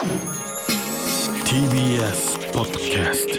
[0.00, 0.08] TBS
[2.54, 3.34] ポッドキャスト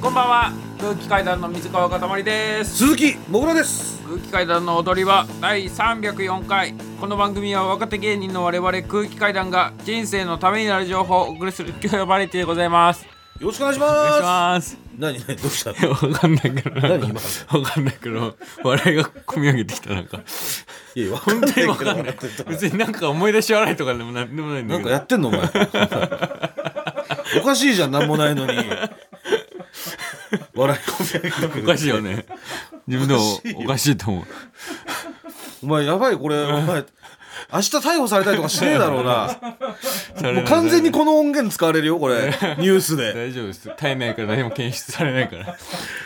[0.00, 0.52] こんばんは。
[0.80, 2.78] 空気階段の水川かたまりです。
[2.78, 4.00] 鈴木もぐらです。
[4.04, 6.72] 空気階段の踊り場第304回。
[6.98, 13.86] この番組は若手芸人の我々空気階段が人生のためになる情報をお送りする今日バラエティでございますよろしくお願いしま
[14.20, 14.72] ます。
[14.72, 15.92] す何何どうしたの？
[15.92, 17.18] わかんないけど何今？
[17.58, 20.20] わかんないけど笑いが込み上げてきたなんか。
[20.94, 21.54] いやわかんない。
[22.48, 25.30] 別になんか思い出し笑いとかでもなんでもないんだなんかやってんの？
[25.30, 25.40] お前。
[27.40, 28.52] おかしいじゃんなんもないのに。
[30.54, 32.26] 笑い込み上げてくるおかしいよね。
[32.86, 33.20] 自分でも
[33.64, 34.24] おかしいと思う。
[35.62, 36.44] お前やばいこれ。
[36.44, 36.84] お前
[37.52, 39.36] 明日逮捕されたりとかしねえだろうな。
[40.32, 42.26] もう完全にこの音源使われるよこれ。
[42.58, 43.12] ニュースで。
[43.12, 43.70] 大丈夫です。
[43.76, 45.56] 体内から何も検出されないから。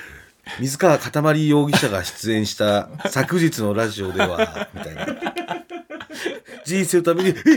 [0.58, 5.06] 水川かたまり容疑者が出演した昨日のラジオではみたいな。
[6.64, 7.50] 人生のためにとか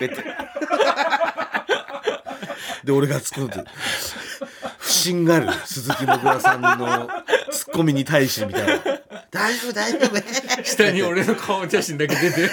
[0.00, 0.24] 言って
[2.84, 3.70] で俺が突っ込んで
[4.78, 5.48] 不審がる。
[5.66, 7.08] 鈴木もぐらさんの
[7.50, 8.78] ツッコミに対してみたいな。
[9.30, 10.64] 大丈夫大丈夫。
[10.64, 12.48] 下に俺の顔写真だけ出てうん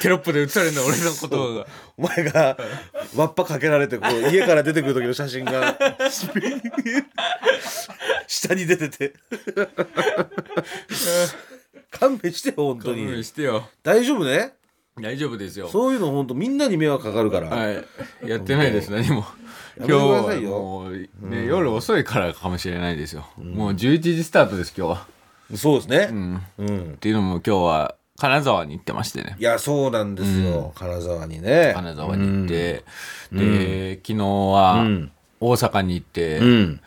[0.00, 2.56] テロップで写されるの俺の言葉がお前が
[3.16, 5.76] わっぱかけられてこう家から出てくる時の写真が
[8.26, 9.14] 下に出てて。
[11.90, 13.68] 勘弁してよ本当勘弁にしてよ。
[13.82, 14.54] 大丈夫ね？
[15.00, 15.68] 大丈夫ですよ。
[15.68, 17.84] そういうの本当みんなに迷惑かかるから、はい。
[18.26, 19.24] やってないです何も。
[19.78, 20.92] 今日はもう、
[21.28, 25.06] ね夜遅いからかもしれないですよ、もう11時スタートです今日は、
[25.56, 26.08] そうですね。
[26.10, 29.34] うん、うん、っていうのも今日は金沢に行ってましてね。
[29.36, 31.72] いやそうなんですよ、金沢にね。
[31.74, 32.84] 金沢に行って、
[33.32, 35.10] で昨日はん。
[35.40, 36.80] 大阪に行って、うん。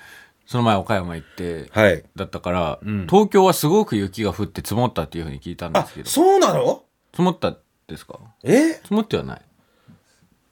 [0.46, 2.06] その前岡山行って、はい。
[2.16, 6.10] だったから、東京はすごく雪が降って積もったっていうふうに聞いたんであすけど。
[6.10, 6.84] そうなの？
[7.12, 8.18] 積もったですか？
[8.44, 8.76] え？
[8.76, 9.42] 積もってはない。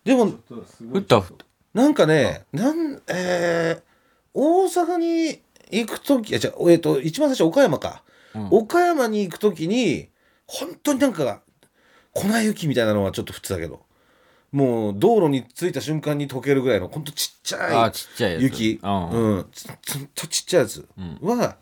[0.03, 1.45] でも降った降った。
[1.73, 3.81] なんかねなんえー、
[4.33, 5.39] 大阪に
[5.71, 8.03] 行く時あじゃえっ、と一番最初岡山か、
[8.35, 8.47] うん。
[8.51, 10.09] 岡山に行く時に
[10.53, 11.41] 本当になんか
[12.14, 13.81] 粉雪みたいなのはちょっと降ってたけど
[14.52, 18.44] もう道路に着いた瞬間に溶けるぐらいのほんとちっちゃいあちっちゃいやつ。
[18.44, 18.80] 雪。
[18.84, 19.09] うん。
[19.09, 19.46] うん。
[19.52, 19.78] ちちょっ
[20.14, 20.88] とちっちゃいやつ
[21.22, 21.58] は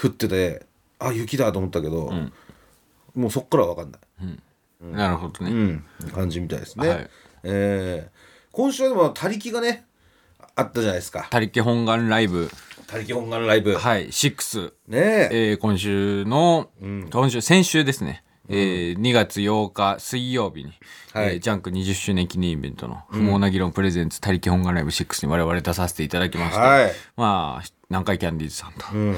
[0.00, 0.64] 降ってて、
[1.00, 2.32] あ雪だと思ったけど、ん。
[3.16, 3.98] もうそっからは分かんな
[4.30, 7.10] い、なるほどね、うん、感じみたいですね、はい。
[7.44, 8.16] えー
[8.52, 9.84] 今週はでも他力がね
[10.54, 11.26] あったじゃないですか。
[11.30, 12.50] 他力本願ライブ。
[12.86, 15.28] 他力本願ライブ、はい6ねえ。
[15.32, 16.70] えー今週の、
[17.10, 20.72] 今週先週ですね、えー2月8日水曜日に、
[21.12, 21.34] はい。
[21.34, 26.92] えージャンク20周年記念イベントの不毛な議論プレゼンツ他力本願ライブ6に我々出させていただきました、はい。
[27.16, 29.16] まあ南海キャンディーズさんと、うん。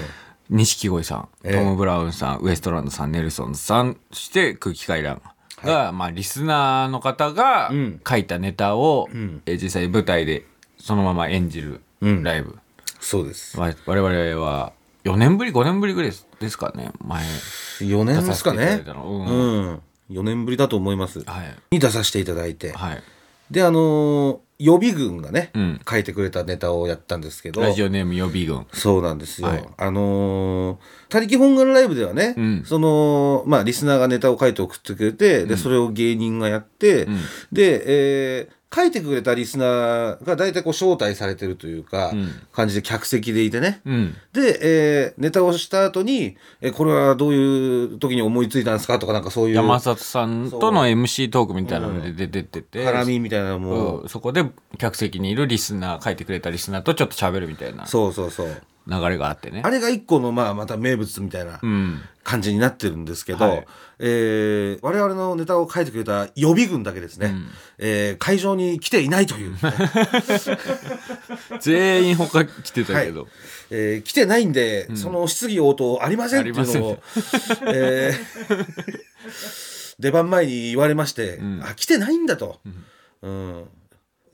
[0.50, 1.54] 錦鯉さん、ええ。
[1.56, 5.20] トム・ブラウンさんウエストランドさんネルソンズさんそして空気階段
[5.62, 8.00] が、まあ、リスナーの方がん。
[8.08, 9.08] 書いたネタを、
[9.46, 10.44] えー実際舞台で
[10.78, 12.22] そのまま演じるうん。
[12.22, 12.56] ライブ、
[13.00, 13.58] そうです。
[13.58, 14.72] わ我々は
[15.12, 17.24] 4年ぶり5年ぶりぐらいですかね前。
[17.80, 18.82] 4年ですかね。
[18.84, 19.04] たの。
[19.04, 19.66] ううん。
[19.74, 21.20] ん、4年ぶりだと思います。
[21.24, 21.56] はい。
[21.70, 23.02] に出させていただいて、はい。
[23.50, 25.80] であのー予備軍がね、うん。
[25.88, 27.60] 書いてくれたネタをやったんですけど。
[27.60, 28.66] ラジオネーム予備軍。
[28.72, 29.46] そうなんですよ。
[29.46, 29.68] はい。
[29.76, 30.76] あのー
[31.08, 32.62] 他力本願ライブではね、うん。
[32.66, 37.16] その、まあ、リスナーがネタを書いて送ってくれて、で、それを芸人がやって、ん。
[37.52, 42.28] で、えー書いてくれたリスナーが大体こう招待されてるというか、ん。
[42.52, 43.80] 感じで客席でいてね。
[43.86, 44.14] うん。
[44.32, 54.44] で、えーネタをした後に、えこれはどういう時に思いついたんですかとか、なんかそういう山里さんとの MC トークみたいなので出てってて、絡みみたいなのも、うんそこで
[54.76, 57.86] 客席にいるリスナー書いてくれたリスナーとちょっと喋るみたいな。
[57.86, 58.62] そうそうそう。
[58.88, 59.60] 流れがあってね。
[59.64, 62.00] あれが一個の、まあ、また名物みたいなうん。
[62.24, 63.66] 感じになってるんですけど、はい。
[64.00, 67.32] えー我々のネタを書いてくれた予備軍だけですね、
[67.78, 69.56] えー会場に来ていないという、
[71.60, 73.28] 全員他来てたけど、
[73.70, 77.02] えー来てないんで、その質疑応答ありませんっていうのを、
[77.66, 78.66] えー
[79.98, 82.60] 出番前に言われまして、あ来てないんだと、
[83.22, 83.64] うん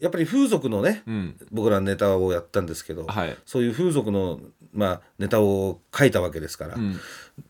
[0.01, 1.37] やっぱり風俗のね、うん。
[1.51, 3.37] 僕らネタをやったんですけど、はい。
[3.47, 4.41] そういう風俗の、
[4.73, 6.99] まあ、ネタを書いたわけですから、ん。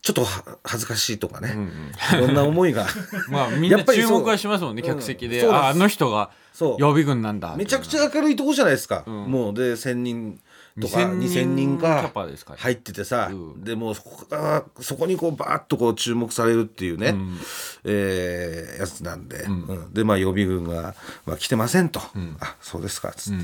[0.01, 2.23] ちょっとは恥ずかしいとかね、うんうん。
[2.23, 2.87] いろんな思いが
[3.29, 5.67] まあみんな注目はしますもんね客席で、そうなんです。
[5.67, 6.75] ああの人がそう。
[6.79, 7.55] 予備軍なんだ。
[7.55, 9.11] めちゃくちゃ明るいとこじゃないですか、ん。
[9.31, 10.39] もうで1,000人
[10.79, 12.59] とか2000 2,000人キャかパですかね。
[12.59, 13.63] 入っててさ、うん。
[13.63, 17.37] でもうそこからそこにこうバーッとこう注目されるっていうね、ん。
[17.85, 19.93] えーやつなんで、うん。
[19.93, 20.95] でまあ予備軍が、
[21.25, 22.37] まあ、来てませんと、ん。
[22.41, 23.37] あそうですかっつっ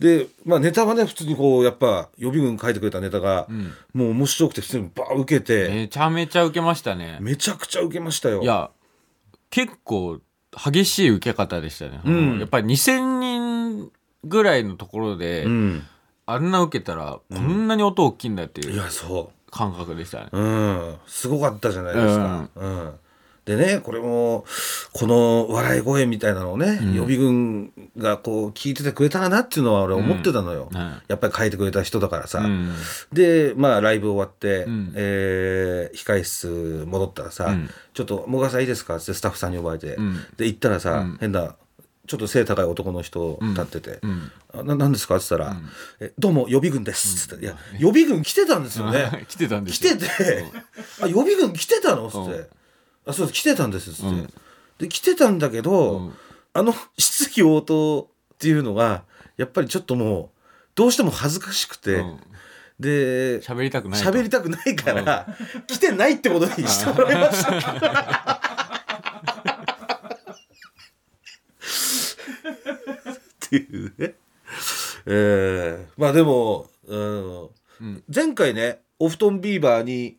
[0.00, 3.46] て、で、まあ、ネタはね普通にこうやっぱ予備軍書いてくれたネタが、
[3.94, 7.18] もう面白くて普通にバーッ受けて、めちゃめちゃ受けましたね。
[7.20, 8.42] めちゃくちゃ受けましたよ。
[8.42, 8.70] いや
[9.50, 10.18] 結構
[10.52, 12.38] 激しい受け方でしたね、うん。
[12.40, 13.92] やっぱり2000人
[14.24, 15.82] ぐらいのところで、うん
[16.26, 20.94] あんな受けたらこんなに音大きいんだっていいうやそ感覚でしたね、ううん。
[21.06, 22.92] すごかったじゃないですか、うん。
[23.46, 24.44] でねこれも
[24.92, 31.02] この笑い声みたいなのをね、予備軍がこう聞いててくれたらなっていうのは俺思ってたのよ、はい。
[31.08, 32.74] やっぱり書いてくれた人だからさ、うん。
[33.12, 34.92] でまあライブ終わって、ん。
[34.96, 37.70] えー控室戻ったらさ「うん。
[37.94, 40.16] ちょっと「もがさんいいですか?」ってスタッフさんに呼ばれて、ん。
[40.36, 41.16] で行ったらさ、ん。
[41.20, 41.54] 変な
[42.06, 45.56] ちょっと背高い男の人立っててん「あな何ですか?」って言ったら
[46.00, 49.96] 「えどうも予備軍です」って言って「いや予備軍来てたんですよね」来てたんで来すよ。
[49.96, 50.44] てて
[51.02, 52.48] 「あ予備軍来てたの?」っつって
[53.06, 53.40] 「あそうです。
[53.40, 54.32] 来てたんです」っつって、うん。
[54.78, 56.14] で来てたんだけど、うん。
[56.52, 59.04] あの質疑応答っていうのが
[59.36, 60.38] やっぱりちょっともう
[60.74, 62.18] どうしても恥ずかしくて、うん。
[62.78, 64.10] で喋りたくないと。
[64.10, 65.26] 喋りたくないから、
[65.66, 68.75] 来てないってことにしてもらいました。
[73.46, 74.14] っていうね。
[75.06, 77.48] えーまあでも、うん
[77.80, 78.04] うん。
[78.12, 80.16] 前回ねお布団ビーバーに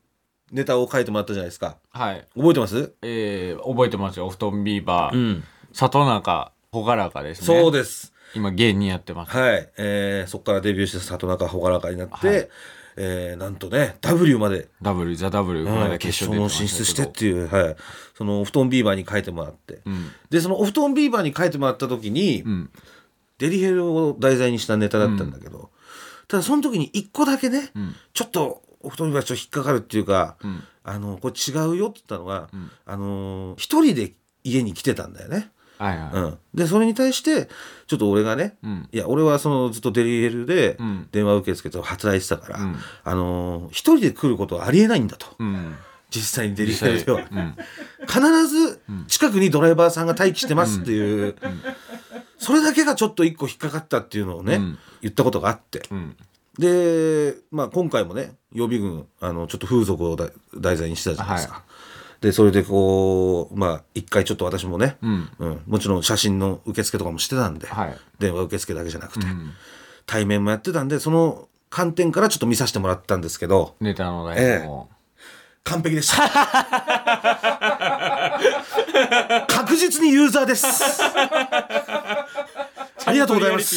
[0.51, 1.77] ネタを書いてもらったじゃないですか。
[1.89, 2.25] はい。
[2.35, 4.27] 覚えてます、えー、覚えてますよ。
[4.27, 5.43] お布団ビーバー、ん、
[5.73, 7.45] 里中朗らかですね。
[7.45, 8.13] そうです。
[8.35, 9.35] 今芸人やってます。
[9.35, 12.49] はい、えーそこからデビューして里中朗らかになって、はい。
[12.97, 14.69] えーなんとね W まで。
[14.81, 17.75] W THE W この間はい決勝の進出してっていう、はい、
[18.15, 20.11] そのお布団ビーバーに書いてもらって、うん。
[20.29, 22.71] でそのお布団ビーバーに書いてもらった時に、うん
[23.37, 25.69] デリヘルを題材にしたネタだったんだけど、
[26.27, 27.95] ただその時に一個だけね、ん。
[28.13, 30.63] ちょっとお布団ビーバーちょっと引っかかるっていうか、ん。
[30.83, 32.71] あのこれ違うよって言ったのが、ん。
[32.85, 34.13] あのー一人で
[34.43, 35.51] 家に来てたんだよね。
[35.77, 37.47] はいはい、うん、でそれに対して
[37.85, 38.89] ちょっと俺がね、うん。
[38.91, 41.07] いや俺はそのずっとデリヘルでうん。
[41.11, 42.75] 電話受け付けて働いてたから、うん。
[43.03, 45.27] あのー一人で来ることはありえないんだと。
[45.37, 45.75] うん。
[46.09, 47.55] 実際にデリヘルでは、うん。
[48.07, 51.35] 必ず近くにドライバーさんが待機してますっていう、
[52.37, 54.77] それだけがちょっと一個引っかかったっていうのをね、うん。
[55.01, 55.83] 言ったことがあって。
[55.91, 56.15] うん。
[56.59, 61.53] で、まあ、今回もね予備軍あのちょっと風俗をだ題材にしてたじゃないですか。
[61.55, 61.63] は
[62.21, 65.29] でそれでこうまあ一回ちょっと私もね、うん。
[65.39, 65.61] うん。
[65.67, 67.97] もちろん写真の受付とかもしてたんで、はい。
[68.19, 69.53] 電話受付だけじゃなくて、ん。
[70.07, 74.89] 対面もやってたんでその観点からちょっと見させてもらったんですけどネタの台本を、
[75.63, 76.23] 完璧でした
[79.47, 81.01] 確実にユーザーです。
[81.03, 82.27] あ
[83.11, 83.75] りがとうございます。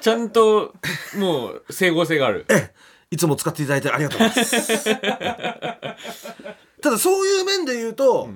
[0.00, 0.74] ちゃんと
[1.16, 2.46] もう整合性がある。
[2.48, 2.74] ええ。
[3.10, 4.84] いつも使っていただいてありがとうございます。
[6.82, 8.28] ただそういう面で言うと、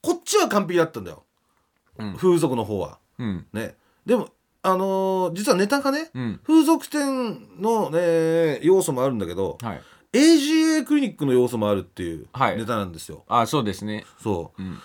[0.00, 1.24] こっちは完璧だったんだよ、
[1.98, 2.16] うん。
[2.16, 2.98] 風俗の方は。
[3.18, 3.46] うん。
[3.52, 3.76] ね。
[4.06, 4.30] でも
[4.62, 6.40] あのー実はネタがね、うん。
[6.46, 9.82] 風俗店のね要素もあるんだけど、はい
[10.12, 12.58] AGA クリニックの要素もあるっていうはい。
[12.58, 14.04] ネタなんですよ、あそうですね。
[14.22, 14.78] そう、ん。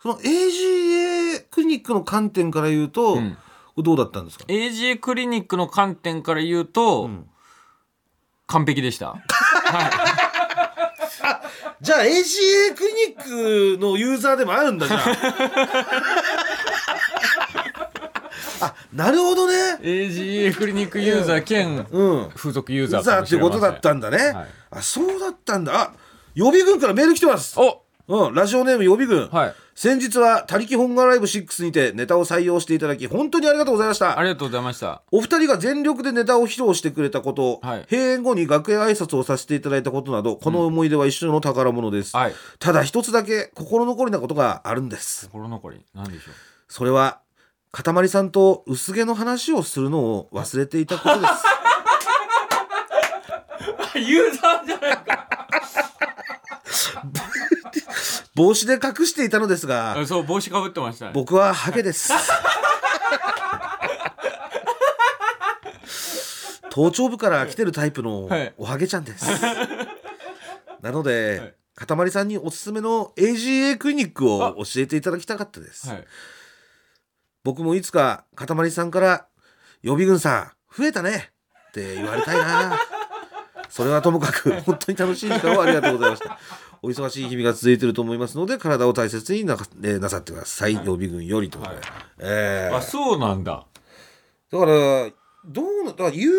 [0.00, 3.36] その AGA クリニックの観点から言うと、ん。
[3.74, 7.26] これどうだったんですか？AGA クリニックの観点から言うと、ん。
[8.46, 9.16] 完璧でした。
[11.80, 15.04] じゃあ AGA クリニックのユーザーでもあるんだじゃああ
[18.94, 19.78] なるほどね。
[19.80, 22.30] AGA クリニックユーザー兼うん。
[22.34, 24.46] 風俗ユーザーっいうことだったんだね、はい。
[24.70, 25.74] あそうだったんだ。
[25.74, 25.92] あ
[26.34, 27.58] 予備軍からメール来てます。
[27.58, 27.82] お。
[28.06, 29.54] うん、ラジオネーム予備軍、はい。
[29.74, 34.18] 先日は「他力本願ライブ6」にてネタを採用していただき本当にありがとうございました。
[34.18, 35.02] ありがとうございました。
[35.10, 37.86] お二人が全力でネタを披露してくれたこと、はい。
[37.90, 42.34] 閉園後に楽屋挨拶をさせていただいたことなどこの思い出は一緒の宝物です、はい。
[42.58, 45.26] ただ一つだけ心残りなことがあるんです。
[45.28, 45.80] 心残り。
[45.94, 46.34] なんでしょう。
[46.68, 47.20] それは
[47.74, 51.32] かたまりさんと薄毛の話をするのを忘れていたことです。
[53.98, 55.28] ユーザーじゃないか。
[58.36, 61.10] 帽子で隠していたのですがそう帽子かぶってましたね。
[61.14, 62.12] 僕はハゲです。
[66.70, 68.54] 頭頂部から来てるタイプのはい。
[68.56, 69.26] おはげちゃんです、
[70.80, 76.04] なので、かたまりさんにおすすめの AGA クリニックを教えていただきたかったです、はい
[77.44, 79.26] 僕もいつかかたまりさんから
[79.82, 81.30] 予備軍さん増えたね
[81.68, 82.78] って言われたいな。
[83.68, 86.38] それはともかく 本当に楽しい時間をありがとうございました。
[86.80, 91.92] お忙しい日々が続いていると思いますので体を大切にな,、えーなさってください、予備軍よりということで、はい。
[92.20, 92.76] えー。
[92.76, 93.66] あそうなんだ。
[94.50, 94.72] だから
[95.44, 96.32] どうなだから言う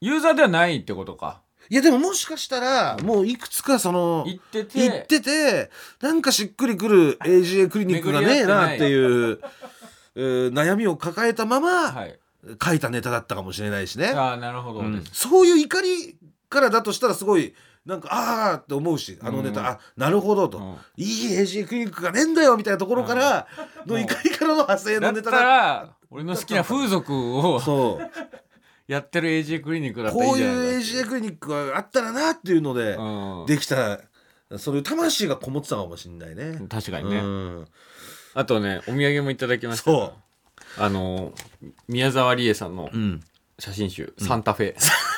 [0.00, 1.40] ユーザーではないってことか。
[1.70, 4.78] いやでももしかしたらもういくつかその行ってて。
[4.78, 5.70] 行ってて
[6.00, 9.50] なんかしっくりくる AGA クリニックがねえなっていう、えー
[10.14, 12.18] 悩みを抱えたまま、はい。
[12.62, 15.02] 書いたネタだったかもしれないしね、ああなるほどうん。
[15.12, 16.18] そういう怒り
[16.50, 17.54] からだとしたらすごい
[17.86, 20.76] なんかああって思うしあのネタ、あなるほどと、うん。
[20.96, 23.46] いい AG クリニックがねえんだよみたいなところから
[23.86, 28.10] の怒りからの派生のネタだら俺の好きな風俗をそう。
[28.86, 33.46] やってる AJ クリニックだったこいういうじゃないか AG クリニックがあったらなっていうので、うん。
[33.46, 34.00] できた
[34.58, 36.60] そういう魂がこもってたかもしれないね。
[36.68, 37.66] 確かにね、うん
[38.34, 39.90] あとねお土産もいただきました。
[39.90, 40.14] よ
[40.76, 41.32] そあの
[41.88, 43.20] 宮沢りえさんのう、うん、
[43.58, 44.74] 写真集「サンタフェ」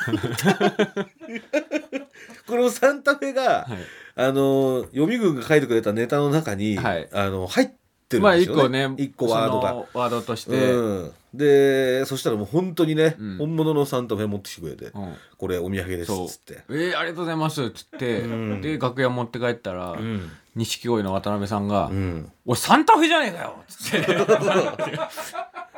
[2.46, 3.78] このサンタフェが、はい。
[4.18, 7.08] あの予備軍が書いてくれたネタの中に、はい。
[7.12, 7.68] あの入っ
[8.08, 8.85] てるんまあですよね。
[8.85, 9.75] 一個ね一個ワードが。
[9.92, 13.38] ワードとして、うん、でそしたらもう本当にね、うん。
[13.38, 15.14] 本物のサンタフェ持ってきてくれて、うん。
[15.37, 16.62] これお土産ですっつって。
[16.70, 18.61] えー、ありがとうございますっつって、うん。
[18.61, 24.16] で楽屋持って帰ったらうん、錦鯉の渡辺さんがうん、「おいサンタフェじゃねえかよ」っつって。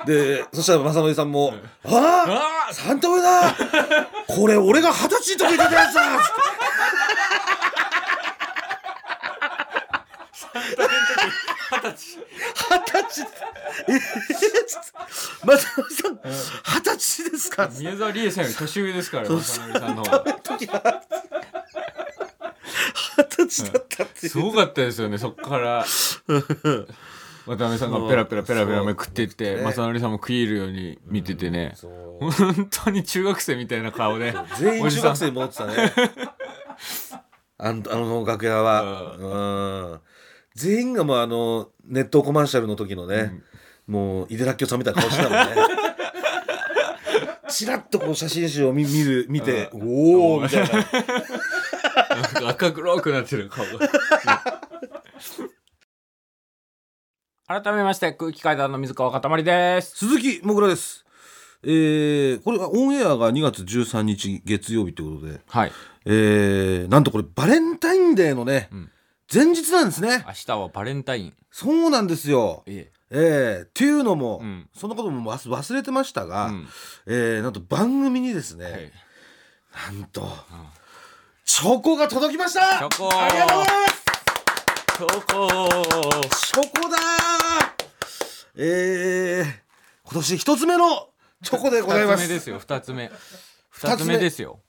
[0.07, 1.53] でそしたら正則さんも
[1.85, 3.55] 「ああサンタフェだ。
[4.29, 6.03] これ俺が二十歳の時に出たやつだ!」
[11.71, 12.19] 二十歳。
[12.55, 13.27] 二十歳。
[13.89, 14.07] えって
[15.45, 19.45] 正則さん二十歳ですか?」つって宮沢りえさんより年上ですから渡辺
[19.81, 20.25] さんの方が
[23.19, 24.33] 二十歳だったっていう。
[24.33, 25.85] すごかったですよねそっから。
[27.47, 31.73] 渡辺さんがペラペラペラペラめくっていってそう正則さんも食い入るように見ててね。
[31.77, 31.89] そ
[32.21, 32.31] う。
[32.31, 34.35] 本当に中学生みたいな顔で。
[34.59, 35.75] 全員中学生に戻ってたね。
[37.61, 40.01] あのあの楽屋は、うん、
[40.55, 43.43] 全員がもうあのネットコマーシャルの時のね、
[43.87, 45.55] もう井手らっきょさんみたいな顔してたもんね。
[47.49, 50.69] チラッとこう写真集を見見る見て、おおみたいな
[52.23, 53.89] なんか赤黒くなってる顔が。
[57.47, 59.97] 改めまして空気階段の水川かたまりです。
[59.97, 61.07] 鈴木もぐらです。
[61.63, 65.73] えー、これはオンエアが2月13日月曜日ということで、はい。
[66.05, 68.91] えー、なんとこれバレンタインデーのね、ん。
[69.33, 70.25] 前日なんですね。
[70.27, 71.35] 明日はバレンタイン。
[71.51, 72.63] そうなんですよ。
[72.67, 73.63] ええ。
[73.63, 74.69] ー、っていうのも、うん。
[74.75, 76.69] そんなことも忘忘れてましたが、うん。
[77.07, 78.93] えーなんと番組にですね、え
[79.93, 80.29] なんと、
[81.49, 82.61] チョコが届きました。
[82.61, 84.05] ありがとうございます。
[84.99, 85.27] チョコ。
[86.37, 86.97] チョコだ。
[88.55, 89.45] ーえー、
[90.05, 91.09] 今年一つ目の
[91.43, 92.25] チョコでございます。
[92.25, 93.11] 二つ目ですよ二つ目。
[93.71, 94.19] 二つ目。
[94.19, 94.61] ですよ。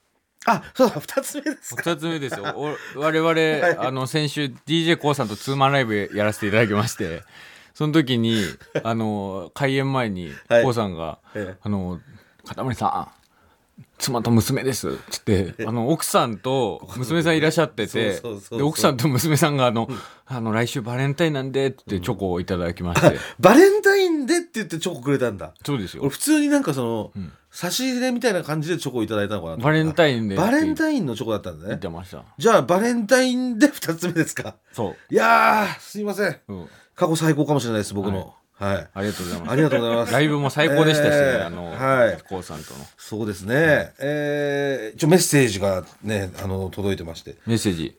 [0.46, 1.82] あそうだ二つ目ですか。
[1.82, 2.44] 二つ目ですよ。
[2.56, 3.76] お我々、 い。
[3.76, 7.22] あの先週 d j k o さんとツーマンライブやらせていただきまして
[7.74, 8.42] その時に
[8.82, 10.64] あの開演前に k はい。
[10.64, 12.00] o さんがええ「あの
[12.46, 13.19] 片森さん
[14.00, 19.88] 妻と娘です」つってあの奥さんと娘さんいらっしゃっててで奥さんと娘さんがあの
[20.26, 23.18] 「あの来週バレンタインなんで」ってチョコをいただきまして。
[23.38, 25.52] バレンタインでって言ってチョコくれたんだ。
[25.64, 26.02] そうですよ。
[26.02, 27.12] 俺普通になんかその、
[27.50, 32.24] 差し入れみたいな感じでチョコをいただいたのかなとバレンタインでバレンタインのチョコだったんだ言っねてました。
[32.38, 34.56] じゃあバレンタインで二つ目ですか。
[34.72, 36.30] そいやーすいません。
[36.30, 38.18] う、うん、過去最高かもしれないです僕の。
[38.18, 38.28] はい、
[38.60, 39.50] ありがとうございます。
[39.52, 40.12] ありがとうございます。
[40.12, 42.18] ライブも最高でしたし、ねえーあの、はい。
[42.28, 42.84] k o さんとの。
[42.98, 47.36] そうですね、えー、一応メッセージがねあの届いてまして。
[47.46, 47.96] メッセージ。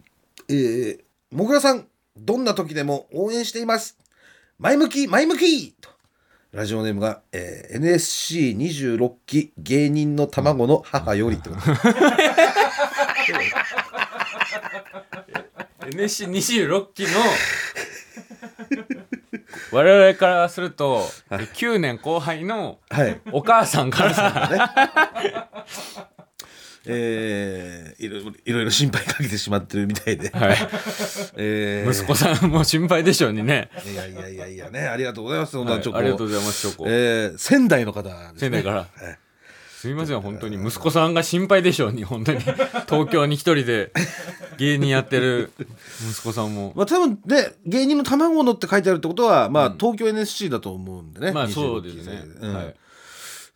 [0.50, 1.00] えー、
[1.32, 3.98] もぐらさんどんな時でも応援しています。
[4.60, 5.72] 前向き前向き!
[5.74, 5.90] と。
[6.52, 11.62] ラジオネームが、えー、NSC26 期芸人の卵の母よりってこと
[15.88, 17.10] NSC26 期の
[19.72, 23.20] 我々からすると9年後輩のはい。
[23.32, 24.72] お母さんから
[26.86, 30.58] えー、いろいろいろいろ心配かけてしまってるみたいで、はい。
[31.36, 31.92] えー。
[31.92, 38.76] 息子さんも心配でしょうにね、いやいやいやいやねありがとうございます、はないありがとうございますチョコ、えー、仙台の方ね、仙台から。
[38.78, 38.88] はい
[39.82, 40.64] すみません本当に。
[40.64, 42.40] 息子さんが心配でしょうに本当に。
[42.40, 43.92] 東京に一人で
[44.60, 45.52] 芸人やってる
[46.12, 46.72] 息子さんも。
[46.76, 52.54] まあ多分ね芸人の卵のって書いてあるってことはまあ、東京 NSC だと思うんでねまあ26そうですね、うん。
[52.54, 52.76] はい、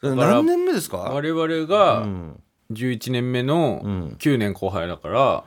[0.01, 0.97] 何年目ですか？
[0.97, 2.41] 我々がうん。
[2.71, 4.07] 11年目のうん。
[4.17, 5.45] 9年後輩だからは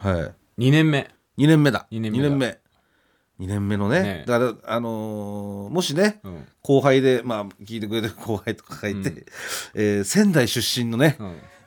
[0.58, 0.62] い。
[0.68, 1.11] 2年目。
[1.38, 1.88] 2年目だ。
[1.90, 2.25] 二年目だ。
[2.25, 2.58] 二年目
[3.38, 4.25] 二年目のねね。
[4.26, 6.47] だからあのーもしね、うん。
[6.62, 9.26] 後輩でまあ聞いてくれてる 後輩とかがいて、
[9.75, 11.25] えー仙台出身のね、う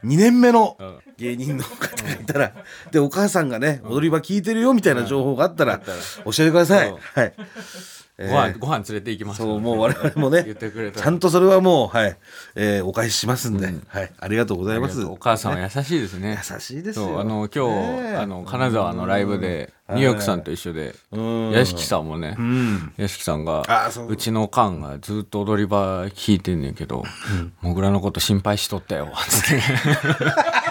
[0.08, 0.12] ん。
[0.12, 1.00] 2年目のうん。
[1.18, 2.54] 芸人の方がいたら
[2.92, 5.80] でお母さんがね踊り場聞いてるよみたいな情報があったら
[6.26, 7.34] 教えてください、はい、
[8.22, 8.30] えー。
[8.30, 9.38] ご飯ご飯連れて行きます。
[9.38, 11.04] そうもう我々もね 言ってくれたら。
[11.04, 12.18] ちゃんとそれはもうはい、
[12.56, 14.12] えーお返ししますんで、はい。
[14.20, 15.04] ありがとうございます。
[15.04, 16.40] お母さんは優しいですね。
[16.52, 18.12] 優しいですあの今日、ね。
[18.14, 19.96] えあの金沢のライブでうん。
[19.96, 22.94] ニューヨークさんと一緒でうん屋敷さんもねうん。
[22.98, 23.64] 屋敷さんが
[24.08, 24.12] う。
[24.12, 27.04] うちのカンがずっと踊り場聞いてんねんけど
[27.62, 29.62] 「もぐらのこと心配しとったよ」つって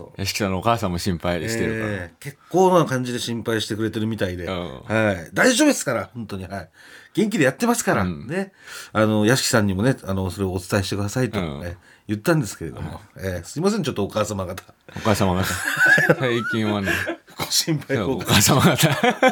[0.00, 0.20] そう。
[0.20, 4.80] 屋敷さんのお母さんも心配してるから、えー結構な感じで心配してくれてるみたいで、うん。
[4.82, 6.46] はい、大丈夫ですから本当に。
[6.46, 6.68] はい。
[7.14, 8.26] 元気でやってますから、うん。
[8.26, 8.52] ね。
[8.92, 11.60] あの屋敷さんにもねあのそれをお伝えしてくださいと、うん。
[11.60, 11.76] ね
[12.08, 14.62] 言ったんですけれども、えーすいませんちょっとお母様方。
[14.96, 15.44] お母様方。
[16.18, 16.90] 最近はね。
[17.28, 18.12] ご心配を。
[18.16, 18.88] お母様方。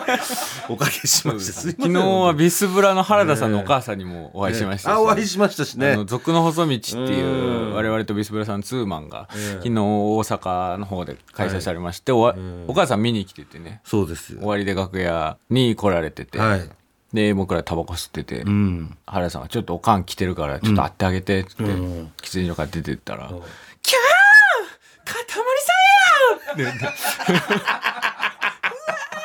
[0.69, 1.71] おかけしましてす。
[1.71, 1.93] いません。
[1.93, 5.93] 昨日はビスブラの原田さんのお母さんにもお会いしましたし、あお会いしましたしね。
[5.93, 7.75] あの細道っていううん。
[7.75, 9.53] 我々とビスブラさんツーマンがええ。
[9.57, 12.35] 昨日大阪の方で開催されまして、おわ
[12.67, 13.81] お母さん見に来ててね。
[13.85, 14.41] そうですよ。
[14.41, 16.69] 終わりで楽屋に来られてて、はい。
[17.13, 18.97] で僕らタバコ吸ってて、うん。
[19.07, 22.13] 原田さんが「ちょっとおかん来てるからちょっと会ってあげて」って言って、うん。
[22.21, 23.41] 喫煙所から出てったら「うん。
[23.83, 25.11] キャー!
[25.11, 27.98] かたまりさんや!」って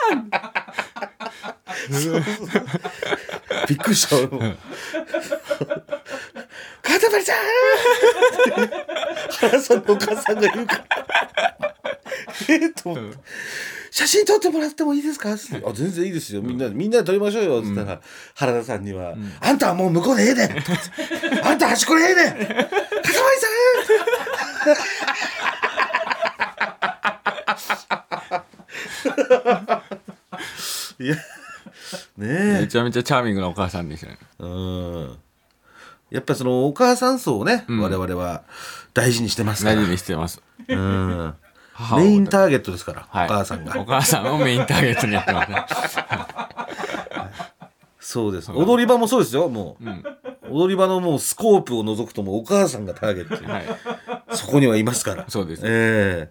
[3.68, 4.40] びっくりした俺も。
[4.40, 4.46] か
[7.00, 7.38] たまりさん
[9.32, 10.86] 原さんのお母さんが言うから。
[12.50, 13.18] えっと思って。
[13.94, 16.42] 写真撮ってもらってもいいですか?」ってあ全然いいですよ。
[16.42, 18.02] みんなでみんなで撮りましょうよ」っつったら、
[18.34, 20.58] 原田さんには、あんたはもう向こうでええねん」
[21.46, 22.72] あんた端っこでええねんかたまりさ
[31.00, 31.22] んいやね
[32.18, 34.18] えめちゃめちゃチャーミングなお母さんでしたね。
[34.40, 35.18] うん。
[36.10, 38.44] やっぱりそのお母さん層をね、我々は
[38.94, 39.76] 大事にしてますから。
[39.76, 40.42] 大事にしてます。
[40.68, 41.36] うん。
[41.98, 43.26] メインターゲットですから、はい。
[43.26, 43.80] お母さんが。
[43.80, 45.66] お母さんをメインターゲットにやってますね。
[48.00, 48.52] そうです。
[48.52, 49.84] 踊り場もそうですよもう、
[50.50, 53.66] 踊り場のもうスコープを除くともうお母さんがターゲットに、はい。
[54.36, 55.26] そこにはいますから。
[55.30, 55.62] そうです。
[55.66, 56.30] え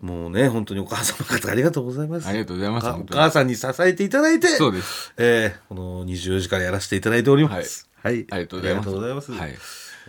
[0.00, 0.04] え。
[0.04, 2.28] もうね本当にお母さんの方ありがとうございます。
[2.28, 5.12] ありがとうございますお母さんに支えていただいてそうです。
[5.18, 7.88] ええこの24時間やらせていただいております。
[8.02, 8.88] はい、ありがとうございます。
[8.88, 9.32] ありがとうございます。
[9.32, 9.54] はい。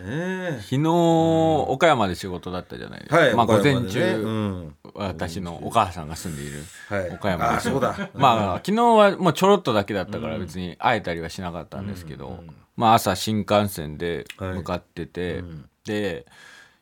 [0.00, 4.74] え昨日岡山で仕事だったじゃないですか、えはいまあ午前中、うん。
[4.94, 7.10] 私のお母さんが住んでいるはい。
[7.10, 7.50] 岡山で。
[7.56, 8.10] あそうだ。
[8.14, 12.42] まあ昨日はもうちょろっとだけだったから別に会えたりはしなかったんですけど、
[12.76, 15.42] まあ朝新幹線で向かってて、
[15.84, 16.26] で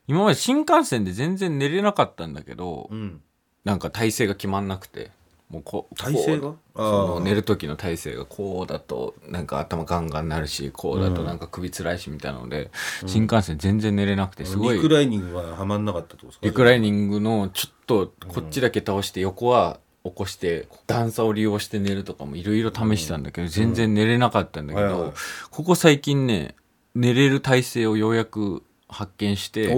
[0.07, 3.21] 今まで新幹線で全然寝れなかったんだけど、うん。
[3.65, 5.13] なんか体勢が決まんなくて
[5.49, 6.55] もうこう体勢が？
[6.75, 12.73] その寝る時の体勢がこうだとなんか頭ガンガンなるしこうだとなんか首つらいしみたいなので、
[13.07, 16.47] 新幹線全然寝れなくてすごいリクライニングははまんなかったとですか？
[16.47, 25.15] リクライニングのちょっとこっちだけ倒して横は起こして段差を利用して寝るとかもいろいろ試したんだけど全然寝れなかったんだけど
[25.51, 26.55] ここ最近ね
[26.95, 29.75] 寝れる体勢をようやく発見して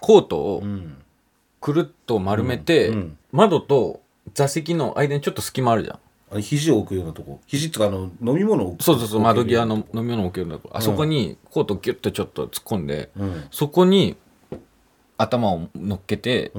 [0.00, 1.02] コートをうん。
[1.66, 2.94] くるっと丸めて、
[3.32, 4.00] 窓と
[4.34, 5.98] 座席の間にちょっと隙間あるじゃん。
[6.30, 7.40] あの肘を置くようなとこ。
[7.48, 13.10] 肘っていうかあの飲み物を置くそうそうそう窓際置の飲み物を置けるんだあそこにコートギュッとちょっと突っ込んで、
[13.50, 14.16] そこに
[15.18, 16.52] 頭を乗っけて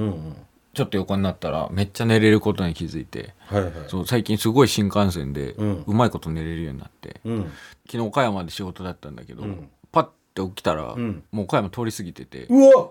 [0.77, 3.73] ちょっと横になったらめっちゃ寝れることに気づいてはいはい。
[3.87, 7.51] そう最近すごい新幹線でうまいこと寝れるようになって、うん。
[7.87, 9.67] 昨日岡山で仕事だったんだけど、ん。
[9.91, 10.03] パッ
[10.35, 11.23] て起きたら、ん。
[11.31, 12.89] もう岡山通り過ぎてて、うわ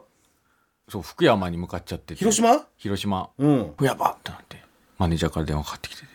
[0.89, 2.67] そう福山に向かっちゃってて広島？
[2.77, 3.31] 広島。
[3.39, 3.73] うん。
[3.77, 4.65] 福山ってなって
[4.99, 6.07] マネージャーから電話かかってきてて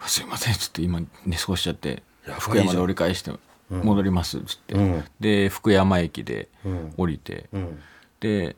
[0.00, 3.30] あすいません」っつって今寝過ごしちゃってや福山で折り返して
[3.70, 5.04] 戻りますっつって、うん。
[5.20, 6.94] で福山駅でうん。
[6.96, 7.80] 降りて、うん。
[8.18, 8.56] で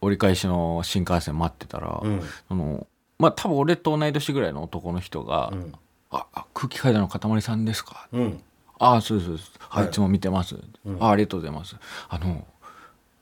[0.00, 2.22] 折り返しの新幹線待ってたら、うん。
[2.48, 2.86] その
[3.18, 5.72] まあ多分俺と同い年ぐらいの男の人がん
[6.10, 8.42] 「ああ空気階段のかたまりさんですか?」うん。
[8.78, 9.90] ああそうですそうです、はい、はい。
[9.90, 10.54] いつも見てます、
[11.00, 11.76] あありがとうございます。
[12.08, 12.44] あの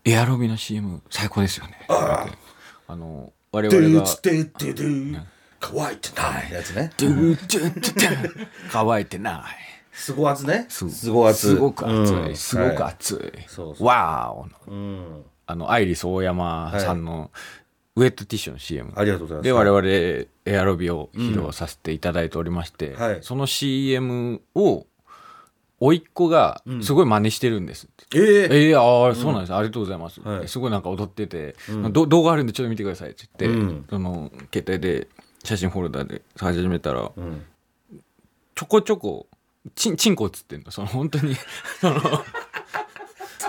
[0.04, 1.86] エアロビの CM 最高ですよね。
[1.88, 4.04] あの我々が
[5.60, 6.90] 乾いてないやつね
[8.70, 9.42] 乾いてない
[9.92, 17.30] すご圧ねすすご圧すごく熱い、うんすごくは熱い、そうそうわーおうんあのアイリス大山さんの
[17.96, 19.44] ウェットティッシュの CM、ありがとうございます。
[19.44, 19.86] で我々
[20.46, 23.18] エアロビを披露させていただいておりまして、はい。
[23.22, 24.86] その CM を
[25.80, 30.48] 甥っ子がすごい真似してるんですって、ええええああそうなんです、ありがとうございます、はい。
[30.48, 31.54] すごいなんか踊ってて、
[31.90, 33.84] ど動画あるんでちょっと見てくださいって言って、うん。
[33.90, 35.08] その携帯で
[35.44, 37.44] 写真フォルダで探し始めたら、うん。
[38.54, 39.26] ちょこちょこ
[39.74, 40.70] チンチンコ映ってんの。
[40.70, 41.34] その本当に
[41.80, 42.00] その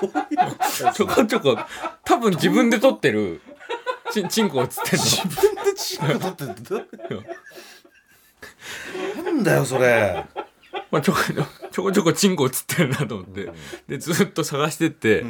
[0.93, 1.57] ちょこちょこ
[2.03, 3.41] 多分自分で撮ってる。
[4.11, 5.05] チンチンコ映ってんの。
[5.05, 6.81] 自分でチンコ取ってるってどうい
[9.21, 10.25] うなんだよそれ。
[10.91, 11.19] まあ、ちょこ
[11.71, 13.51] ちょこちょこチンコ映ってるなと思って、
[13.87, 15.25] でずっと探してって、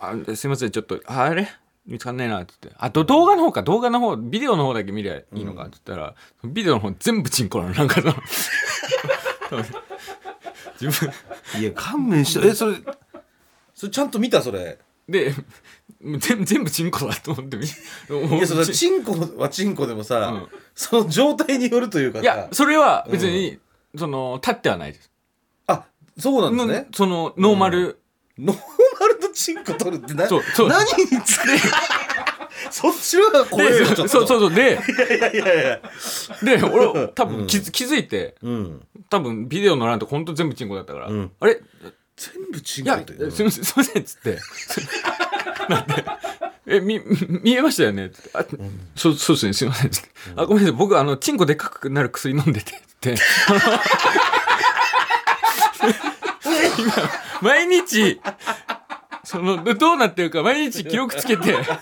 [0.00, 1.48] あすいませんちょっとああれ？
[1.86, 2.78] 見つかんないなって言って。
[2.80, 7.74] あと動画の方か動画の方ビデオの方だけ見りゃいいのかって言ったら、ビデオの方全部チンコなの。
[7.74, 8.14] なんかその
[10.80, 11.12] 自分。
[11.60, 12.76] いや勘弁してえそれ
[13.82, 14.78] それちゃんと見たそれ。
[15.08, 15.34] で
[16.00, 20.48] 全全部チンコだと思ってみいやそのチンコはチンコでもさ、うん。
[20.72, 22.22] その状態によるというかさ。
[22.22, 23.58] いやそれは別に、
[23.98, 25.10] その立ってはないです。
[25.66, 25.84] あ
[26.16, 27.98] そうなんですのねそのノーマル、
[28.38, 28.56] ノー
[29.00, 30.68] マルとチンコ取るってなそうそう。
[30.68, 31.48] 何につけ
[32.70, 34.08] そっちの方が怖いでよちょっと。
[34.08, 34.78] そうそうそうで。
[34.78, 35.80] いやいやいや
[36.44, 38.86] で俺多分気づ気づいてうん。
[39.10, 41.32] 多分ビデオの欄って本当全部チンコだったから、うん。
[41.40, 41.60] あれ？
[42.16, 44.38] 全部チいやすみませんすみませんっつって。
[46.66, 47.00] えみ
[47.42, 48.06] 見えましたよね？
[48.06, 48.16] って。
[48.34, 48.44] あ、
[48.94, 49.86] そうそうですねすみません。
[49.88, 50.76] っつって、あごめんなさい。
[50.76, 53.16] 僕あのチンコでっかくなる薬飲んでてって。
[56.78, 56.92] 今
[57.42, 58.20] 毎日
[59.24, 61.80] そのどうなってるか毎日記録つけてあ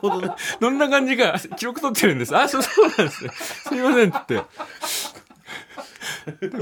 [0.00, 2.36] のどんな感じか記録取ってるんです。
[2.36, 3.30] あそうそうなんですね。
[3.34, 4.42] すみませんって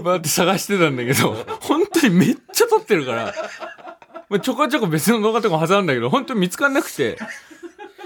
[0.03, 3.35] バーって探してたんだけど本当にめっちゃ撮ってるから、
[4.29, 7.19] まあ、ちょこちょこ別の動画とかも挟んだけど本当に見つかんなくて。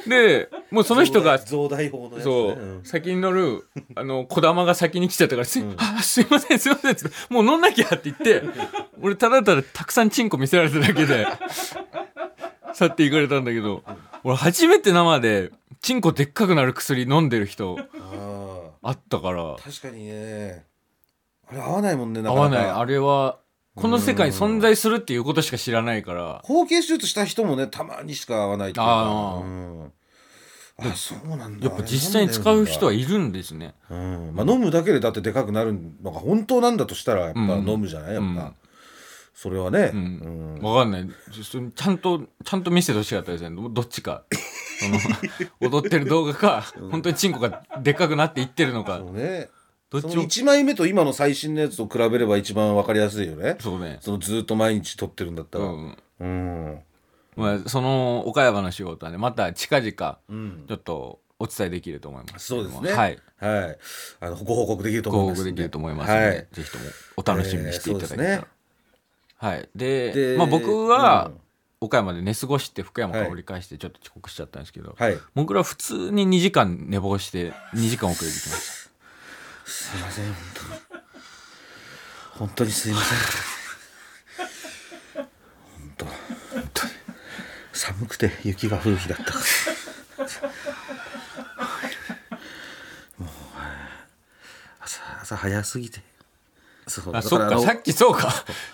[0.07, 2.23] でもうその人が増大法のね。
[2.23, 2.85] そう、ん。
[2.85, 8.43] 先に乗るあの小玉が先に来ちゃったから「す,、あすいませんすいません」っつって「もう乗んなきゃ」って言って
[9.03, 11.27] 俺ただただたくさんチンコ見せられただけで
[12.73, 13.83] 去っていかれたんだけど
[14.25, 19.57] 俺初めて生でチンコでっかくなる薬飲んでる人ああったから。
[19.57, 20.65] ー確かにね
[21.51, 22.57] あれ合わないもんねな合かなか。
[22.57, 22.71] わない。
[22.71, 23.39] あれは
[23.75, 26.41] この世界に存在するっていうことしか知らないから。
[26.45, 28.93] 包茎手術した人もねたまにしか合わないっていうか。
[28.93, 29.93] あーうん。
[30.81, 31.67] あそうなんだ。
[31.67, 33.75] やっぱ実際に使う人はいるんですね。
[33.91, 34.33] うん。
[34.35, 37.69] まあ、飲むだけでだってでかくなるのが本当なんだとしたらやっぱうん。
[37.69, 38.15] 飲むじゃない？
[38.15, 38.55] やっぱ、うん。
[39.35, 40.59] それはね、うん。
[40.61, 40.63] うん。
[40.63, 41.09] わかんない。
[41.33, 43.57] ちょちゃんとちゃんと見せてほしかったですね。
[43.71, 44.25] どっちか。
[44.81, 44.99] その
[45.73, 48.99] 踊ってる動画か本当にチンコがでっかくなっていってるのか。
[48.99, 49.49] そうね
[49.91, 53.57] どっちも1枚目と今の最新のやつと比べれば一番わかりやすいよね。
[53.61, 53.99] そうね。
[54.01, 55.65] そのずっと毎日撮ってるんだったら。
[55.65, 56.79] うんうん。
[57.37, 60.65] まあその岡山の仕事はねまた近々うん。
[60.69, 62.93] ちょっとお伝えできると思いますそうですね。
[62.93, 63.19] はい。
[63.39, 63.79] はい。
[64.21, 66.47] あのご報告できると思いますご報告できると思いますので、はい。
[66.53, 66.85] ぜひとも
[67.17, 68.49] お楽しみにしていただけたら、えーそうですね。
[69.37, 69.69] はい。
[69.75, 71.41] ででまあ、僕はうん。
[71.81, 75.17] 岡山で寝過ごして福山から折り返してちょっと遅刻しちゃったんですけど、はい。
[75.37, 78.78] 僕ら普通に2時間寝坊して2時間遅れてきまし
[79.69, 80.81] すいません本当に。
[82.39, 83.19] 本当にすいません。
[85.19, 86.93] 本当本当に。
[87.73, 89.25] 寒くて雪が降る日だった。
[89.25, 90.39] から
[93.19, 93.29] もう
[94.81, 96.01] 朝朝早すぎて。
[96.87, 97.13] そう。
[97.13, 97.61] たあそっか。
[97.61, 98.33] さっきそうか。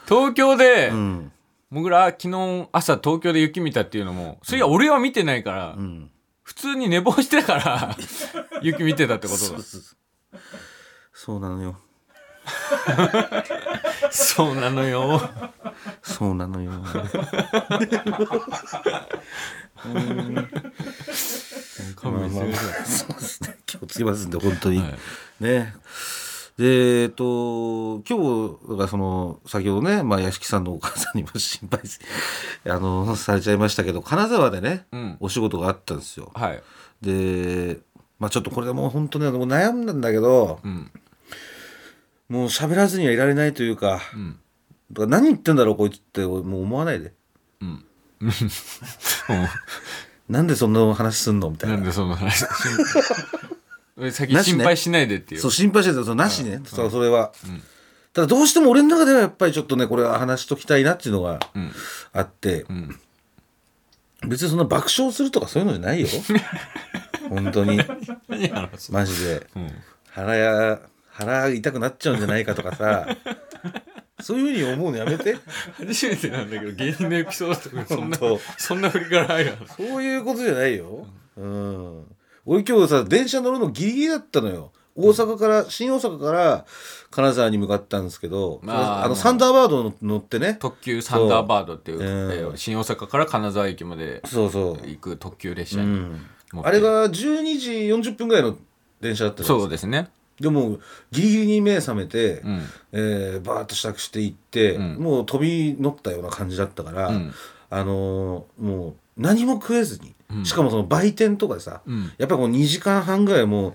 [0.08, 1.32] 東京で、うん。
[1.72, 6.10] 僕ら昨日朝東京で雪見たっていうのもそれは俺は見てないから、うん。
[6.44, 7.96] 普通に寝坊してたから
[8.62, 9.58] 雪見てたってことだ
[11.14, 11.78] そうなのよ。
[14.10, 15.20] そうなのよ。
[16.02, 16.72] そうなのよ。
[21.96, 23.56] 勘弁してくださいそうですね。
[23.64, 24.94] 気をつけますんで本当に、はい。
[25.40, 25.74] ね。
[26.58, 31.98] でえっと今日がその先ほどね、まあ、屋敷さんのお母さんにも心配し
[32.64, 35.16] あのされちゃいましたけど金沢でね、うん。
[35.20, 36.30] お仕事があったんですよ。
[36.34, 36.62] はい。
[37.02, 37.78] で
[38.18, 40.90] まあちょっとこれでもう本当にもう悩んだんだけどうん
[42.34, 44.40] もう喋らずにはいられないというか,、ん。
[44.90, 47.12] だから何言ってんだろうこいつってもう思わないで。
[47.60, 47.84] うん。
[50.28, 51.76] なんでそんな話すんのみたいな。
[51.76, 52.44] なんでその話
[54.10, 55.40] 先心配しないでっていう。
[55.40, 57.32] そう心配してたそのなしね、そうそれは、
[58.12, 61.40] ただどうしても俺の中ではやっぱりちょっとねこれは話しときたいなっていうのがん。
[62.12, 62.98] あって、ん。
[64.26, 66.08] 別にそんな爆笑するとかそういうのじゃないよ。
[67.30, 67.80] 本当に。
[68.28, 69.46] 何話すマジで。
[69.54, 69.70] うん。
[70.10, 70.80] 腹や
[71.14, 73.06] 腹痛くなっちゃうんじゃないかとかさ
[74.20, 75.36] そういうふうに思うのやめて
[75.86, 78.18] 初めてなんだけど芸人のエピソードとかそんな
[78.56, 79.66] そんな振りから入るの？
[79.66, 81.06] そういうことじゃないよ。
[81.36, 82.04] うん。
[82.46, 84.72] 俺今日さ、電車乗るのギリギリだったのよ。
[84.96, 86.64] 大阪から、新大阪から
[87.10, 90.56] 金沢に向かったんですけど、まああの、サンダーバードの乗ってね。
[90.60, 94.86] 特急サンダーバードっていう、そう新大阪から金沢駅までそうそう。
[94.86, 96.26] 行く特急列車にうん。
[96.62, 97.72] あれが12時
[98.10, 98.56] 40分ぐらいの
[99.00, 100.08] 電車だったのそうですね
[100.40, 100.78] でも、
[101.10, 102.62] ギリギリに目覚めて、うん。
[102.92, 104.96] えーバーッと支度していって、うん。
[104.96, 107.32] もう飛び乗ったような感じだったから、うん。
[107.70, 110.44] あのーもう何も食えずに、うん。
[110.44, 112.12] しかもその売店とかでさ、うん。
[112.18, 113.74] やっぱこう2時間半ぐらいもう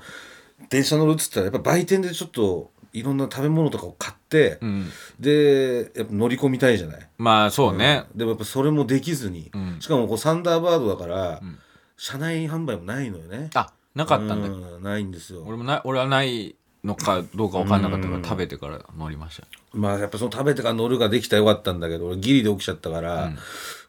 [0.70, 4.90] 電車乗るっつったらやっぱ売店でちょっといろんな食べ物とかを買って、うん。
[5.20, 9.78] でやっぱ乗り込みたいじゃない、まあそうね、でもやっぱそれもできずに、うん。
[9.80, 11.60] しかもこうサンダーバードだから、ん。
[11.98, 13.50] 車内販売もないのよね。
[13.54, 15.44] あなかったんだ、うんないんですよ。
[15.46, 18.24] 俺もな俺はないのかどうか分かんなかったからうん。
[18.24, 19.48] 食べてから乗りました。
[19.74, 23.34] まあやっぱその食べてから乗るができたらよかったんだけど俺ギリで起きちゃったから、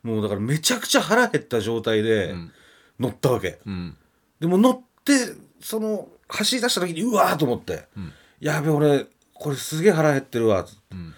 [0.03, 2.51] もうだからめちゃくちゃ腹減った状態でん。
[2.99, 3.97] 乗ったわけ、うん。
[4.41, 5.13] でも乗って
[5.61, 8.13] その走り出した時にうわーと思って、ん。
[8.41, 11.15] やべ俺これすげえ腹減ってるわうん。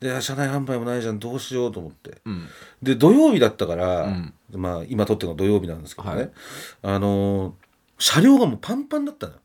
[0.00, 2.18] で車内販売もないじゃんどうしようと思って。
[2.26, 2.46] うん。
[2.82, 4.34] で土曜日だったから、うん。
[4.52, 6.30] まあ今撮ってるの土曜日なんですけどね、はい。
[6.82, 7.63] あのー
[8.04, 9.38] 車両がもうパンパンだったのよ。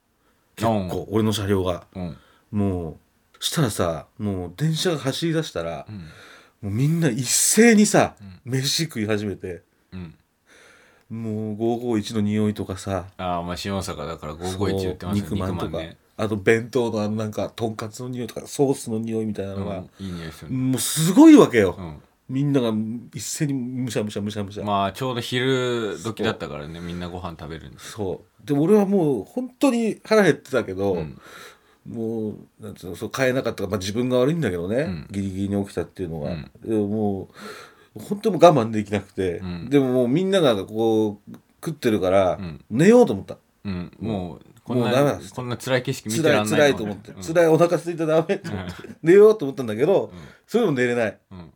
[0.58, 0.90] 結うん。
[0.90, 1.86] 構俺の車両が。
[1.96, 2.18] うん。
[2.52, 3.00] も
[3.40, 5.96] うしたらさもう電車が走り出したら、うん。
[5.96, 6.04] も
[6.64, 9.62] うみんな一斉にさ、飯食い始めて。
[9.94, 10.14] うん。
[11.10, 15.96] もう551の匂いとかさああまあ新大阪だから551言ってますね肉まんとか、ね。
[16.18, 20.58] あと弁当のあのなんかとんかつの匂いとかソースの匂いみたいなのが、うんいい匂いするね。
[20.58, 22.72] もうすごいわけよ、うんみんなが
[23.14, 27.80] 一斉にむしゃむしゃむしゃむしゃ、まあちょうど昼時だったからねみんなご飯食べるんで。
[27.80, 28.46] すそう。
[28.48, 31.20] で俺はもう本当に腹減ってたけど、ん。
[31.88, 35.08] もうなんつうのそう買えなかったまあ、自分が悪いんだけどね、ん。
[35.10, 36.52] ギリギリに起きたっていうのが、うん。
[36.64, 37.30] でもも
[37.96, 39.70] う本当に我慢できなくて、ん。
[39.70, 42.64] でももうみんながこう食ってるから、ん。
[42.70, 43.38] 寝ようと思った。
[43.66, 43.92] うん。
[44.00, 46.60] もうこんもうダメなんですなこんな辛い景色見て辛いらんない。
[46.60, 47.24] 辛いと思って、うん。
[47.24, 50.14] 辛いお腹空いたらダメと思って、寝ようと思ったんだけど、
[50.46, 51.18] それでも寝れない。
[51.32, 51.52] うん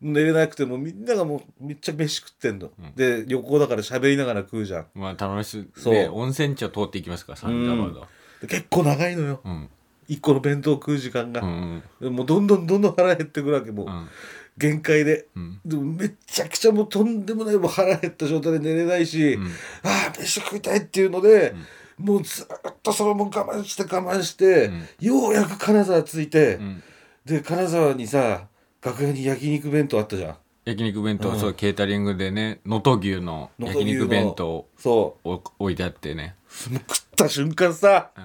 [0.00, 4.86] 寝れなくてもみんながもうめっちゃ飯食ってんの、で旅行だから喋りながら食うじゃん。
[4.94, 5.68] まあ楽しい。
[5.76, 5.94] そう。
[5.94, 8.06] ね温泉地を通っていきますからサンダーバード
[8.40, 9.68] で結構長いのよ、うん。
[10.06, 14.08] 一個の弁当食う時間が、うんでもうどんどんどんどん腹減ってくるわけもう、うん。
[14.56, 15.60] 限界で、ん。
[15.64, 19.46] でもめちゃくちゃもうとんでもないもう腹減った状態で寝れないし、ん。
[19.82, 21.54] ああ飯食いたいっていうので、
[21.96, 22.46] もうずっ
[22.82, 26.82] とそのまま我慢して我慢して、ようやく金沢着いて、ん。
[27.24, 28.46] で金沢にさ
[28.82, 30.36] 楽屋に焼肉弁当あったじゃん。
[30.64, 36.36] 焼肉弁当そうケータリングでね能登牛の焼肉弁当そを置いてあってね。
[36.68, 38.20] うもう食った瞬間さ、ん。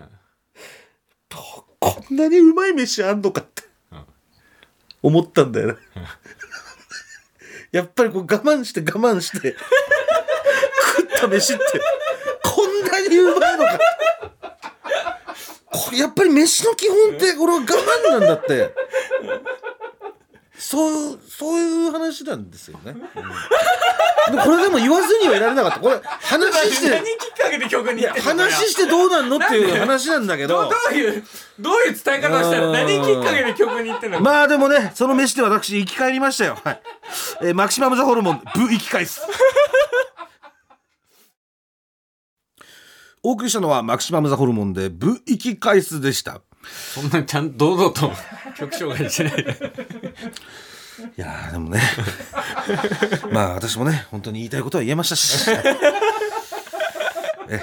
[1.29, 3.63] どうこんなにうまい飯あんのかって、
[5.01, 5.75] 思ったんだよね。
[7.71, 9.55] やっぱりこう我慢して我慢して
[10.97, 11.63] 食った飯って
[12.43, 13.79] こんなにうまいのか
[15.71, 18.75] これやっぱり飯の基本ってこれは我慢なんだって
[20.57, 24.35] そうそういう話なんですよね、うん。
[24.35, 25.79] でこれでも言わずにはいられなかった。
[25.79, 30.69] これ話してきっかけで曲に話してどうなんのっていう話なんだけど。
[30.69, 31.23] どういう
[31.59, 36.57] どういう伝え方をしたら何きっかけで曲に行ってんのまあでもねその飯で私生き返りましたよ。
[36.63, 36.81] はい、
[37.41, 39.21] えーマキシマムザホルモンブ生き返す。
[43.23, 46.41] お送りしたのはマキシマムザホルモンでブ生き返すでした
[46.93, 48.11] そんなちゃんと堂々と
[48.57, 49.51] 曲紹介しないで。
[51.17, 51.81] いやーでもね。
[53.31, 55.49] まあ私もね本当に言いたいことは言えましたし。
[57.49, 57.61] え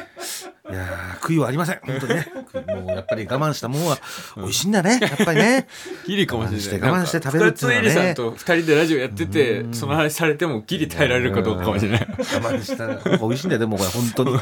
[0.70, 1.80] いやー悔いはありません。
[1.84, 2.28] 本当にね。
[2.52, 3.98] もうやっぱり我慢したもんは
[4.36, 4.98] 美味しいんだね。
[5.00, 5.66] やっぱりね。
[6.06, 6.90] ギリかもしれない。
[6.90, 7.90] 我慢して我慢して食べるっていうのはね。
[7.90, 12.08] さんと二人でラジオやっててその話されてもギリ耐えられるかどうかかもしれない。
[12.10, 12.14] 我
[12.52, 14.38] 慢したら美味しいんだよでもこれ本当に。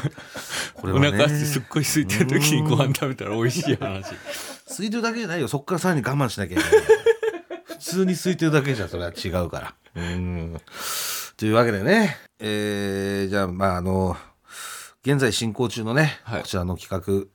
[0.73, 1.11] これおはね。
[1.11, 4.05] 腹すっごい空いてる時にご飯食べたら美味しい話
[4.69, 5.47] 空いてるだけじゃないよ。
[5.47, 6.71] そっからさらに我慢しなきゃいけない。
[7.65, 9.75] 普通に空いてるだけじゃそれは違うから。
[9.95, 10.61] うん。
[11.37, 12.17] というわけでね。
[12.39, 14.15] えー、じゃあまああの
[15.03, 16.41] 現在進行中のね、はい。
[16.41, 17.27] こちらの企画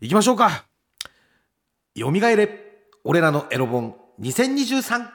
[0.00, 0.64] いきましょうか。
[1.94, 2.64] よみがえれ。
[3.04, 3.94] 俺らのエロ本。
[4.20, 5.06] 2023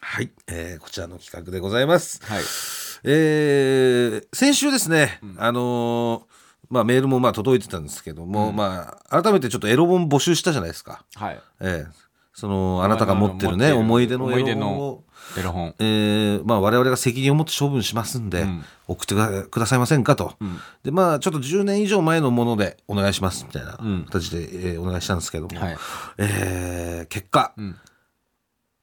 [0.00, 2.20] はい、えーこちらの企画でございます。
[2.24, 6.36] はいえー先週ですね、あのー
[6.68, 11.04] まあ、メールもまあ届いてたんですけども、まあ、改めてちょっとエロ本募集したじゃないですか。
[11.14, 11.40] はい。
[11.60, 12.06] ええ。
[12.34, 15.04] そのあなたが持ってるね思い出のエロ本を。
[15.36, 15.74] の、エロ本。
[15.78, 18.64] えーまあ、我々が責任を持って処分しますんで、ん。
[18.88, 19.14] 送って
[19.48, 20.34] くださいませんかと、
[20.82, 25.76] でまあちょっと10年以上前のものでお願いしますみたいな形で、えーお願いしたんですけども、はい。
[26.18, 27.76] えー結果、ん。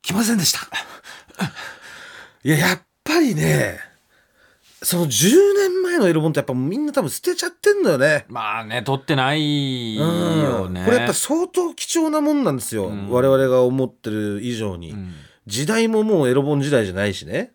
[0.02, 0.60] 来ませんでした。
[2.44, 3.93] いややっぱりね
[4.84, 5.10] その10
[5.56, 8.26] 年前のエロ本ってやっぱみんな多分捨てちゃってんのよね。
[8.28, 10.84] まあね撮ってないよね。
[10.86, 14.94] これやっぱ相当貴重なもんなんですよ、我々が思ってる以上に、
[15.48, 17.52] 時代ももうエロ本時代じゃないしね。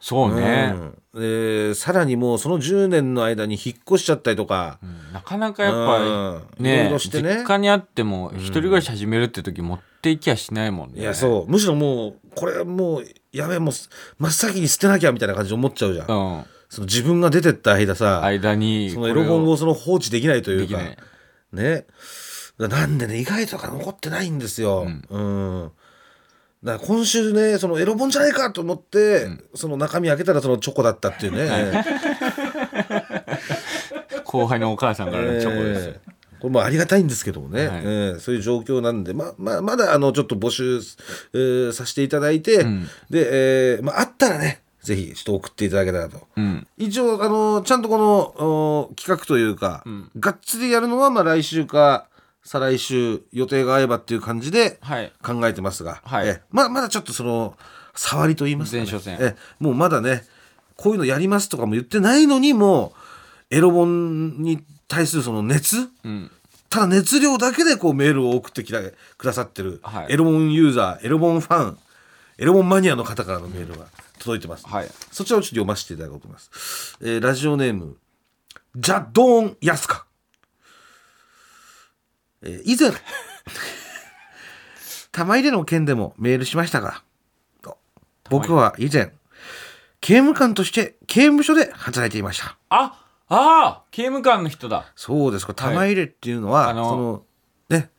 [0.00, 0.74] そうね、
[1.14, 1.68] うん。
[1.70, 4.78] でさらにもうその10年の間に引っ越しちゃったりとか、
[5.12, 6.06] なかなかやっぱうん。
[6.06, 7.38] いろいねろしてね。
[7.38, 11.00] 実家にあっても一人暮らし始めるって時持っていきゃしないもんね。
[11.00, 11.50] いやそう。
[11.50, 13.74] むしろもうこれもうやべえもう
[14.18, 16.44] 真っ先に捨てなきゃみたいな感じで思っちゃうじゃん、うん
[16.76, 20.78] その自分が出てった間さ、間にそのエロ本をその放置できないというか
[21.50, 21.86] ね。
[22.58, 25.70] なんでね意外とか残ってないんですよ、うん。
[26.62, 31.82] だから今週ねそのエロ本じゃないかと思って、その中身開けたらそのチョコだったっていうね、
[34.24, 37.78] 後輩のお母さんからのチョコですよ、えーこれもありがたいんですけどもね、はい。
[37.78, 40.82] えーそういう状況なんで、まままだあのちょっと募集、
[41.32, 42.84] えーさせていただいて、ん。
[43.08, 46.28] で、えーまあ、あったらねぜひちょっと送っていただけたらと。
[46.36, 46.66] うん。
[46.78, 50.10] 一応あのちゃんとこのお企画というか、ん。
[50.20, 52.06] がっつりやるのはまあ来週か
[52.44, 55.12] 再来週予定が合えばっていう感じではい。
[55.24, 56.28] 考えてますが、はい。
[56.28, 57.56] えままだちょっとその
[57.96, 60.22] 触りと言いますか、ね、前哨戦えもうまだね
[60.76, 62.92] こういうのやりますとかも言ってないのにも
[63.50, 66.30] うエロ本に対するその熱うん。
[66.70, 70.12] ただ熱量だけでこうメールを送ってきてくださってる、はい。
[70.12, 71.78] エロ本ユーザーエロ本ファン
[72.38, 73.86] エロ本マニアの方からのメールが
[74.26, 76.98] 届いてます、はいそちらをちょっと読ませていただこうと思います。
[77.00, 77.96] えーラジオネーム、
[78.74, 80.06] ジャドーン・ヤスカ。
[82.42, 82.92] えー以前、
[85.12, 87.02] 玉入れの件でもメールしましたが、
[87.62, 87.78] と
[88.28, 89.12] 僕は以前、
[90.00, 92.58] 刑務官として刑務所で働いていました。
[92.68, 95.46] あああ刑務官の人だそうです。
[95.46, 97.18] これ玉入れっていうのは、あのその、ね、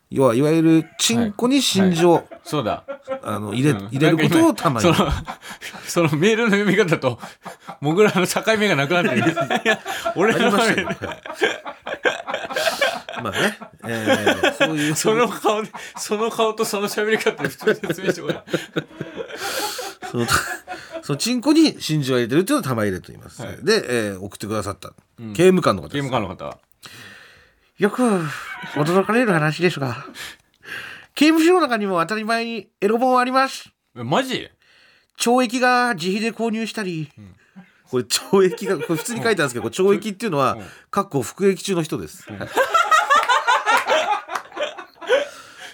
[0.09, 2.83] 要はいわゆるチンコに真珠を、そうだ。
[3.23, 4.95] あの入れ入れることを玉入れ。
[4.95, 5.11] その
[5.85, 7.19] そのメールの読み方と
[7.81, 9.19] もぐらの境目がなくなってる。
[9.19, 9.23] い
[9.67, 9.79] や
[10.15, 10.83] 俺のました
[13.21, 14.95] まあね、えーそういう。
[14.95, 18.43] その顔でその顔とその喋り方で普通に説明してもらう
[20.09, 20.25] その
[21.01, 23.57] そのチンコに真珠を入れてるっていうのを玉入れと言います、はい。
[23.63, 24.93] で、えー送ってくださった、
[25.33, 26.07] 刑務官の方刑です。
[26.07, 26.45] 務官の方。
[26.45, 26.57] は
[27.77, 28.01] よく
[28.73, 30.05] 驚かれる話ですが
[31.13, 33.69] 刑務所の中にも当たり前にエロ本はあります。
[33.95, 34.49] えマジ？
[35.19, 37.09] 懲役が自費で購入したり、
[37.89, 40.61] これ懲役がこれ普通に書いてあるんですけどこれ懲役っていうのは、ん。
[40.91, 42.49] かっこ服役中の人です、はい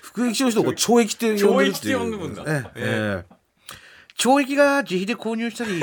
[0.01, 1.97] 服役中の人をこう懲役って呼んでるっていう。
[1.97, 2.43] 懲役って呼んでるんだ。
[2.45, 3.35] ええええ。
[4.17, 5.81] 懲役が自費で購入したり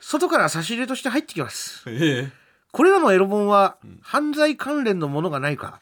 [0.00, 1.84] 外から差し入れとして入ってきます。
[1.86, 2.30] え
[2.72, 5.80] これらのエロ本は犯罪関連のものがないか、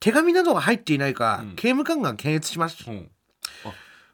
[0.00, 1.54] 手紙などが入っていないか、うん。
[1.54, 2.84] 刑務官が検閲します。
[2.88, 3.10] うん。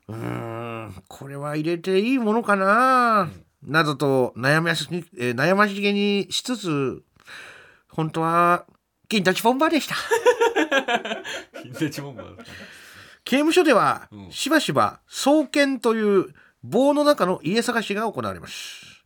[0.09, 3.31] うーんこれは入れていいものかな、
[3.63, 7.03] などと悩ましに、えー悩ましげにしつつ
[7.89, 8.67] 本当は
[9.09, 9.95] 銀立ちボンバーでした。
[11.79, 12.25] でちもんば
[13.25, 14.31] 刑務所では、うん。
[14.33, 18.98] しばしば送検という棒の中の家探しが行われます、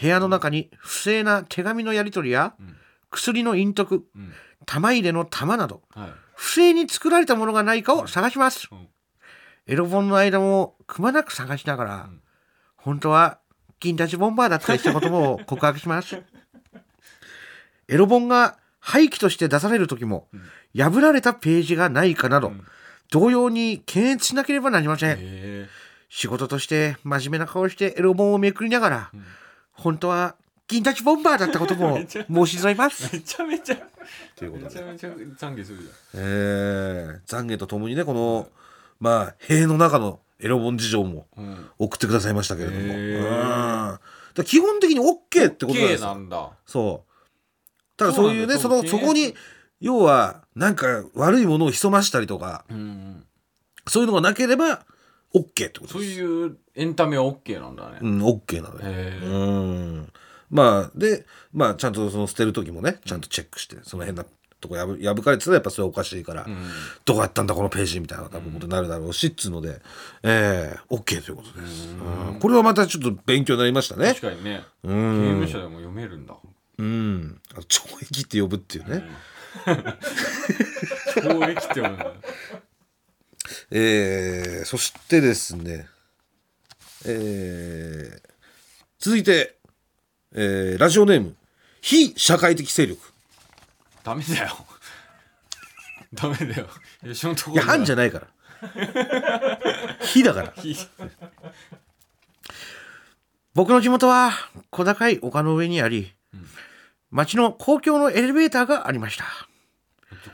[0.00, 2.76] 部屋の中に不正な手紙のやり取りや、ん。
[3.10, 4.32] 薬の隠匿うん。
[4.66, 6.08] 玉入れの玉などはい。
[6.34, 8.88] 不正に作られたものがないかを探します、うん。
[9.66, 12.20] エロ本の間もくまなく探しながら、ん。
[12.76, 13.38] 本当は
[13.80, 16.22] 銀立ちボンバーだったりしたことも告白します。
[17.88, 20.28] エロ本が廃棄として出される時も、
[20.76, 22.64] 破られたページがないかなど、ん。
[23.10, 25.68] 同様に検閲しなければなりません、え
[26.08, 29.10] 仕事として真面目な顔をしてエロ本をめくりながら、
[29.74, 33.14] 本当は銀立ちボンバーだったことも 申し添えます。
[33.14, 33.76] めちゃめちゃ
[34.36, 34.80] ということで。
[34.80, 38.48] めちゃめちゃ懺悔するじえー、懺悔とともにねこの
[39.00, 41.26] まあ塀の中のエロ本事情も
[41.78, 43.98] 送ってくださいましたけれども、うん。
[44.34, 46.06] だ基本的に OK ってことなんで OK すよ。
[46.06, 46.50] なんだ。
[46.66, 47.96] そう。
[47.96, 49.34] ただそういうねそのそこに
[49.80, 53.26] 要はなんか悪いものを潜ましたりとかうんうん。
[53.86, 54.84] そういうのがなければ
[55.34, 57.98] OK ってことそうですいうエンタメは OK なんだね。
[58.00, 60.06] うん OK なのよ。
[60.50, 64.24] まあでまあちゃんとその捨てる時もねちゃんとチェックしてその変な
[64.60, 66.56] とこ破破かれてたらやっぱそれはおかしいから、うん。
[67.04, 69.80] どこやったんだこのページみたいな多分ことになるだろうしっつうので、
[70.22, 72.40] えー、OK ということです、うん。
[72.40, 74.08] これはまたちょっと勉強になりましたね。
[74.08, 74.62] 確かにね。
[74.82, 76.34] う刑ん務所でも読めるんだ。
[76.78, 77.40] うん。
[77.54, 79.04] あ懲役って呼ぶっていうね、
[79.66, 82.06] 懲役って読むんだ
[83.70, 85.88] えー、そしてですね
[87.06, 88.30] えー、
[88.98, 89.56] 続いて、
[90.34, 91.36] えー、ラジオネーム
[91.82, 92.98] 非社会的勢力。
[94.02, 94.56] ダメだよ。
[96.14, 96.68] ダメだよ。
[97.02, 98.26] 吉本いや反じゃないから。
[100.00, 100.54] 非だから。
[100.56, 100.74] 非。
[103.52, 104.32] 僕の地元は
[104.70, 106.14] 小高い丘の上にあり、
[107.10, 109.26] 町の公共のエレベーターがありました。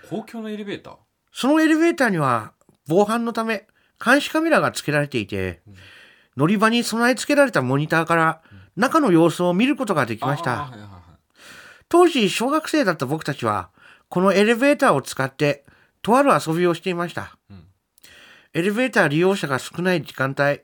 [0.09, 0.97] 公共のエレベーター？
[1.33, 2.53] そのエレベーターには
[2.89, 3.67] 防犯のため
[4.05, 5.61] 監視カメラが付けられていて、
[6.37, 8.41] 乗り場に備え付けられたモニターから
[8.77, 10.53] 中の様子を見ることができました。
[10.53, 10.91] あーはいはいはい
[11.91, 13.69] 当時小学生だった僕たちは
[14.09, 15.65] このエレベーターを使って
[16.03, 17.65] とある遊びをしていました、うん。
[18.55, 20.61] エレベーター利用者が少ない時間帯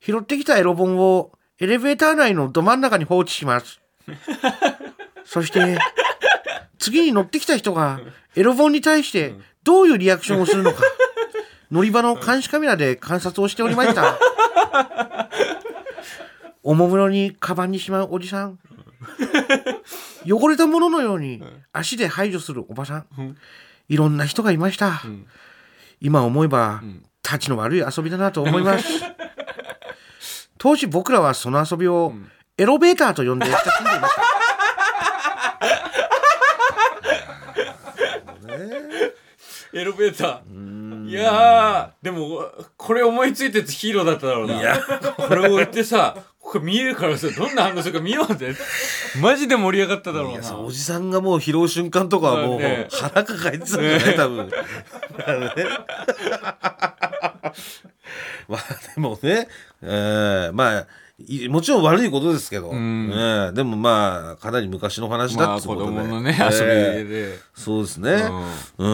[0.00, 3.80] 拾ってきたエロ本をエレベーター内のど真ん中に放置します。
[5.24, 5.78] そして
[6.78, 8.00] 次に乗ってきた人が
[8.36, 9.34] エロ本に対して
[9.64, 10.82] どういうリアクションをするのか
[11.72, 14.18] 乗り場の監視カメラで観察をしておりました。
[16.62, 18.58] おもむろにカバンにしまうおじさん。
[20.28, 21.42] 汚れたもののように
[21.72, 23.06] 足で排除するおばさん、
[23.88, 25.02] いろんな人がいました、
[25.98, 26.82] 今思えば、
[27.22, 28.86] たちの悪い遊びだなと思います。
[30.58, 32.12] 当時僕らはその遊びを
[32.58, 34.22] エロベーターと呼んで親しんでいました。
[39.72, 42.42] エロベーターいやーでも
[42.76, 44.60] これ思いついたやつヒーローだっただろうな。
[44.60, 44.78] いや
[45.16, 48.54] これを言ってさこれ見えるからさどんな反応するか見ようぜ
[49.20, 50.58] マジで盛り上がっただろうな。
[50.58, 52.88] おじさんがもう拾う瞬間とかはもうね。
[52.90, 54.46] 腹抱えてたんじゃない多分。
[54.48, 54.52] ね。
[58.48, 58.60] まあ
[58.94, 59.48] でもね、
[59.82, 60.86] えーまあい
[61.48, 63.10] もちろん悪いことですけど、ん。
[63.12, 63.14] え。
[63.14, 67.38] ーでもまあかなり昔の話だまあ子ってことで、供のねえー遊びで。
[67.54, 68.12] そうですね。
[68.78, 68.88] うん。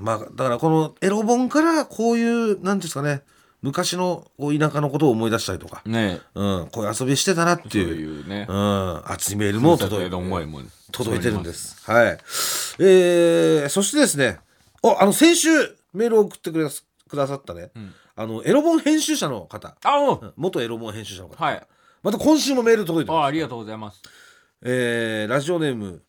[0.00, 3.22] まあだからこのエロ本からこういうなんていうんですかね。
[3.62, 6.20] 昔のこう田舎のことを思い出したりとか、ね。
[6.34, 7.82] うん、こういう遊びしてたなってそう。
[7.82, 7.94] いう。
[7.94, 8.46] いうね。
[8.48, 10.16] うん、熱いメールも届いて。
[10.92, 11.76] 届いてるんです。
[11.90, 12.18] はい。
[12.78, 14.38] えー、そしてですね、
[14.82, 15.48] おあの先週
[15.92, 17.70] メールを送ってくれくださったね、
[18.20, 20.32] あのエロ本編集者の方、あおうん。
[20.36, 21.66] 元エロ本編集者の方、はい。
[22.02, 23.22] また今週もメール届いてます。
[23.22, 24.02] あありがとうございます。
[24.60, 26.02] えー、ラジオネーム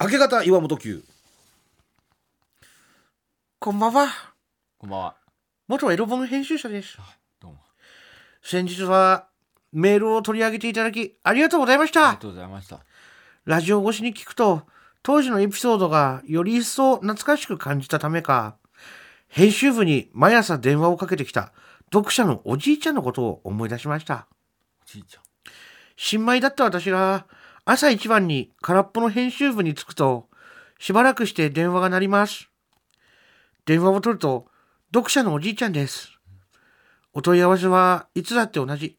[0.00, 1.04] 明け方岩本九。
[3.58, 4.08] こんばんは。
[4.78, 5.14] こんばんは。
[5.68, 6.96] 元エロ本編集者です。
[7.38, 7.58] どうも。
[8.42, 9.26] 先日は
[9.74, 12.08] メールを取り上げていただきありがとうございました。
[12.08, 12.80] ありがとうございました。
[13.44, 14.62] ラジオ越しに聞くと
[15.02, 18.56] 当時のエピソードがより一層懐かしく感じたためか
[19.34, 21.54] 編集部に毎朝電話をかけてきた
[21.90, 24.26] 読者のおじいちゃんのことを思い出しました。
[24.82, 25.22] おじいちゃん。
[25.96, 27.26] 新米だった私が
[27.64, 30.28] 朝一番に空っぽの編集部に着くと
[30.78, 32.50] しばらくして電話が鳴ります。
[33.64, 34.48] 電話を取ると
[34.92, 36.10] 読者のおじいちゃんです。
[37.14, 38.98] お問い合わせはいつだって同じ。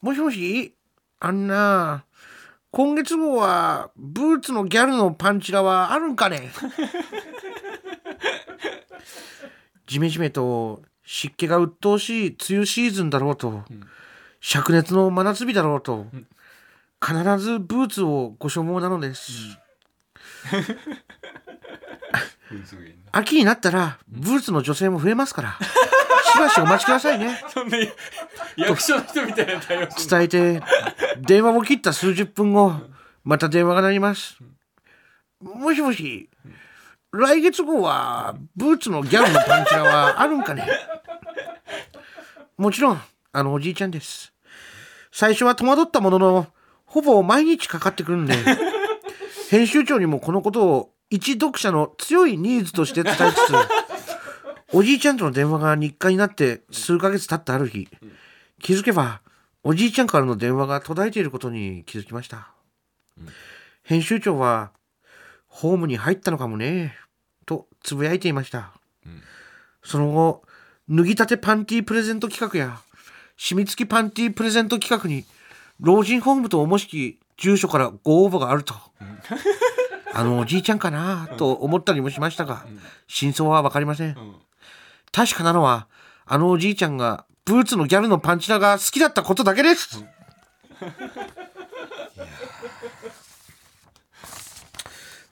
[0.00, 0.74] もしもし
[1.20, 2.06] あんな
[2.70, 6.50] 今月号はブーツのギャルのパンチラはあるんかね？
[9.86, 13.62] ジメジメと湿気が鬱陶しい梅雨シーズンだろうと、
[14.42, 16.06] 灼熱の真夏日だろうと、
[17.04, 19.32] 必ずブーツをご所望なのです、
[23.12, 25.58] 秋になったらブーツの女性も増えますから。
[26.28, 27.40] しばしお待ちくださいね。
[27.48, 27.78] そんな
[28.56, 30.62] 役所の人みたいな伝えて
[31.20, 32.74] 電話を切った数十分後
[33.24, 34.36] また電話が鳴ります。
[35.40, 36.28] もしもし
[37.12, 40.66] 来月号はブーツのギャルのパンチラはあるんかね？
[42.58, 43.00] もちろん
[43.32, 44.32] あのおじいちゃんです。
[45.10, 46.46] 最初は戸惑ったものの
[46.84, 48.34] ほぼ毎日かかってくるんで
[49.50, 53.52] 編集長にもこのことを一読者の強いニーズとして伝えつつ
[54.74, 57.88] おじいちゃんとの電話が日課になって数ヶ月経ったある日
[58.60, 59.22] 気づけば
[59.64, 62.52] おじいちゃんからの電話が途絶えていることに気づきました、
[63.82, 64.70] 編集長は
[65.48, 66.96] ホームに入ったのかもね。
[67.46, 68.72] とつぶやいていました、
[69.82, 70.42] その後
[70.90, 72.78] 脱ぎたてパンティープレゼント企画や
[73.38, 75.24] 染み付きパンティープレゼント企画に
[75.80, 78.74] 老人ホームとおもしき住所からご応募があると、
[80.12, 82.66] あのおじいちゃんかなと思ったりもしましたが、
[83.06, 84.16] 真相は分かりません、
[85.10, 85.86] 確かなのは
[86.26, 90.04] あのおじいちゃんがブーツのギャルのパンチラが好きだったことだけです、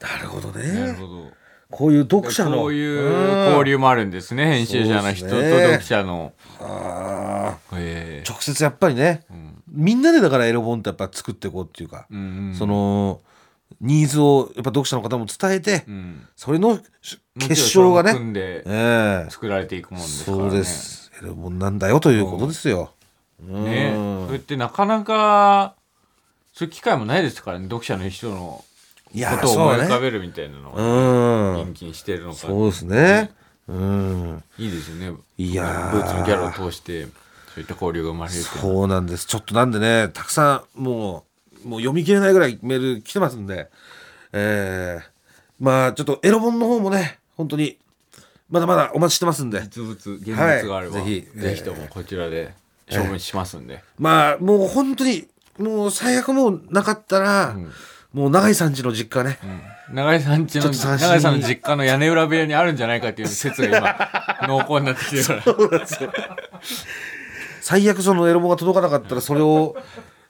[0.00, 0.92] なるほどなるね。
[0.92, 1.30] ほど。
[1.70, 2.58] こういう読者の。
[2.58, 6.32] こういう交流もあるんですね編集者の人と読者の。
[6.60, 9.24] あえー直接やっぱりね、
[9.68, 12.06] みんなでだからエロ本ってやっぱ作っていこうっていうか、
[12.56, 13.20] その
[13.80, 16.26] ニーズをやっぱ読者の方も伝えて、うん。
[16.36, 16.78] それの
[17.38, 19.30] 結晶がね、組んでええ。
[19.30, 20.42] 作られていくもんですからね。
[20.44, 21.12] そうです。
[21.22, 22.92] エロ本なんだよということですよ。
[23.42, 23.64] うん。
[23.64, 23.92] ね。
[24.26, 25.74] それってなかなか
[26.52, 28.64] そういう機会もないですからね読者の人の
[29.24, 31.66] ことを思い浮かべるみたいなのうをん。
[31.72, 32.36] 人気にしてるのか。
[32.36, 33.30] そうですね。
[33.68, 34.42] うん。
[34.58, 35.18] いいですよね。
[35.38, 35.92] いやー。
[35.92, 37.06] ブーツのギャルを通して
[37.56, 39.26] そういった交流が生まれるそうなんです。
[39.26, 41.24] ちょっとなんでね、たくさんも
[41.64, 43.70] う、もう読み切れないぐらいメール来てますんで、
[44.32, 45.02] えー、
[45.58, 47.78] まあちょっとエロ本の方もね、本当に、
[48.50, 51.40] まだまだお待ちしてますんで、実物現物があれば、はいぜひ。
[51.40, 52.54] ぜひともこちらで
[52.92, 55.26] 処分しますんで、まあもう本当に、
[55.58, 57.56] もう最悪もうなかったら、
[58.16, 59.38] もう長井さんちの実家ね、
[59.92, 63.78] 永井さんちのちょっと探しに永井さんの実家の屋根裏部屋にあるんじゃないかっていう説が
[64.40, 65.42] 今 濃厚になってきてる。
[65.42, 65.86] から
[67.60, 69.76] 最悪そのエロ本が届かなかったら、それを、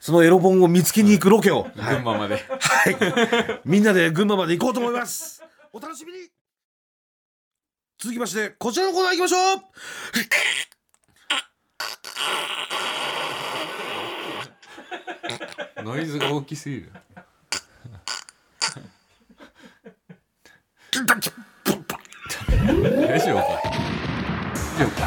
[0.00, 2.96] そのエロ本を見つけに行くロケを、群馬まで、はい。
[3.64, 5.44] みんなで群馬まで行こうと思います。
[5.72, 6.28] お楽しみに。
[8.00, 9.36] 続きまして、こちらのコーナー行きましょ
[15.78, 15.84] う。
[15.84, 16.90] ノイズが大きすぎる
[21.04, 21.30] 大丈
[21.64, 22.00] 夫か。
[22.66, 25.06] 大丈夫か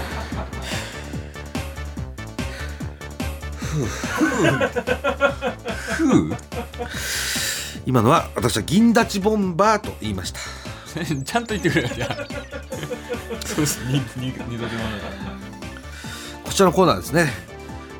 [5.98, 6.38] ふう。
[7.86, 10.40] 今のは私は銀立ちボンバーと言いました。
[11.24, 11.90] ちゃんと言ってくれよ。
[11.96, 12.16] じゃあ
[13.46, 13.80] そうっす。
[13.86, 14.68] にに二度手間だ。
[14.68, 15.14] から
[16.44, 17.32] こちらのコーナーですね、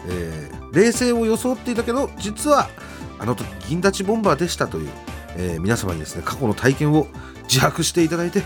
[0.08, 2.70] えー冷静を装っていたけど実は
[3.18, 4.90] あの時銀立ちボンバーでしたという、
[5.38, 7.08] えー皆様にですね過去の体験を
[7.44, 8.44] 自白していただいて、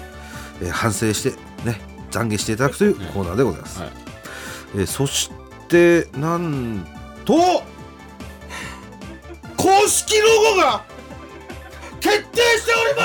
[0.61, 1.31] えー反省して
[1.65, 1.79] ね
[2.11, 3.91] 懺悔していただくというコーナーでございます、はい。
[4.75, 5.31] えーそし
[5.67, 6.85] てなん
[7.25, 7.33] と
[9.57, 10.83] 公式ロゴが
[11.99, 13.03] 決定しておりま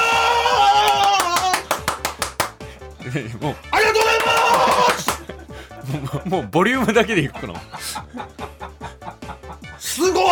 [3.31, 3.37] す！
[3.43, 3.55] もう。
[3.70, 4.18] ありがとうござい
[6.18, 6.29] ます！
[6.29, 7.55] もうボリュームだけでいくの。
[9.79, 10.24] すごい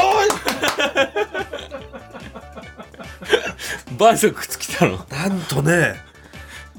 [3.99, 5.05] バーサクつきたの。
[5.11, 5.97] なんとね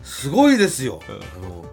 [0.04, 1.66] すごいですよ、あの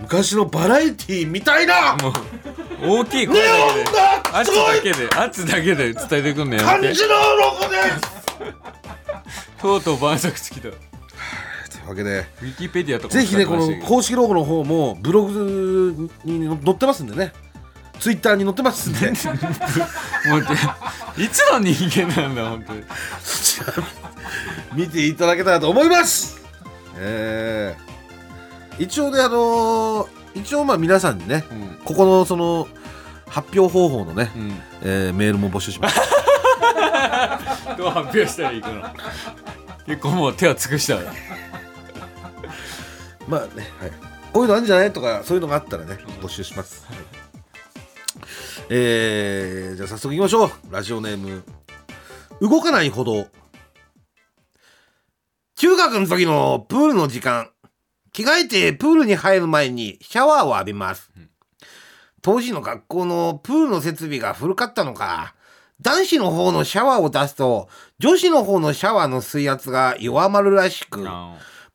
[0.00, 3.88] 昔のバラエティーみたいなもう大きい声ネだけで。
[4.32, 6.94] 圧だけで圧だけで伝えてくんのや感めて。
[6.94, 8.18] じのロゴです。
[9.60, 10.70] とうとうバーサクつきだ
[11.88, 17.32] わけでィキペディアとかぜひねこのも公式ロゴの方もブログに載ってますんでね
[18.00, 19.08] ツイッターに載ってますんで。
[19.08, 20.40] もう
[21.20, 22.84] いつの人間なんだ本当に。
[24.74, 26.40] 見ていただけたらと思います。
[26.96, 31.78] えー、一応ねあのー一応まあ皆さんにねうん。
[31.84, 32.68] ここのその
[33.28, 34.52] 発表方法のね、うん。
[34.82, 36.00] えーメールも募集します。
[37.76, 38.92] どう発表したらいいかな。
[39.88, 40.96] 結構もう手は尽くした
[43.26, 43.90] まあね、はい、
[44.32, 46.86] こういうのあるんじゃないとかそういうのがあったらね募集します、
[48.68, 50.50] えー、じゃあ早速いきましょう。
[50.70, 51.44] ラジオネーム。
[52.40, 53.26] 動かない歩道
[55.56, 57.50] 中学の時のプールの時間。
[58.12, 61.10] 着替えてプールに入る前にシャワーを浴びます、
[62.20, 65.34] 当時の学校のプールの設備が古かったのか。
[65.80, 67.68] 男子の方のシャワーを出すと
[68.00, 71.06] 女子の方のシャワーの水圧が弱まるらしく、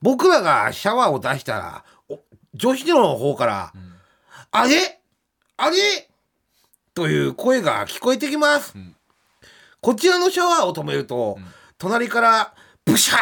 [0.02, 2.20] 僕らがシャワーを出したらお
[2.54, 3.74] 女子の方から
[4.52, 5.02] 「あれ？
[5.56, 5.78] あれ?」
[6.94, 8.96] という声が聞こえてきます、ん。
[9.82, 11.38] こちらのシャワーを止めると、
[11.78, 12.54] 隣から
[12.86, 13.20] 「ブシャー!」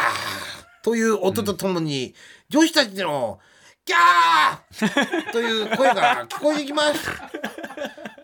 [0.84, 2.14] という音とともに、
[2.50, 3.40] 女子たちの
[3.86, 7.10] 「キャー!」という声が聞こえてきます。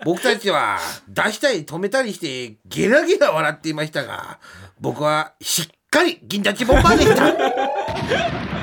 [0.03, 0.79] 僕たちは
[1.09, 4.39] 出したり止めたりしてゲラゲラ笑っていましたが
[4.79, 8.56] 僕はしっかり銀立ちボンバーでした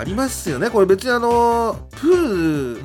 [0.00, 0.70] ありますよね。
[0.70, 2.82] これ別にあのプールっ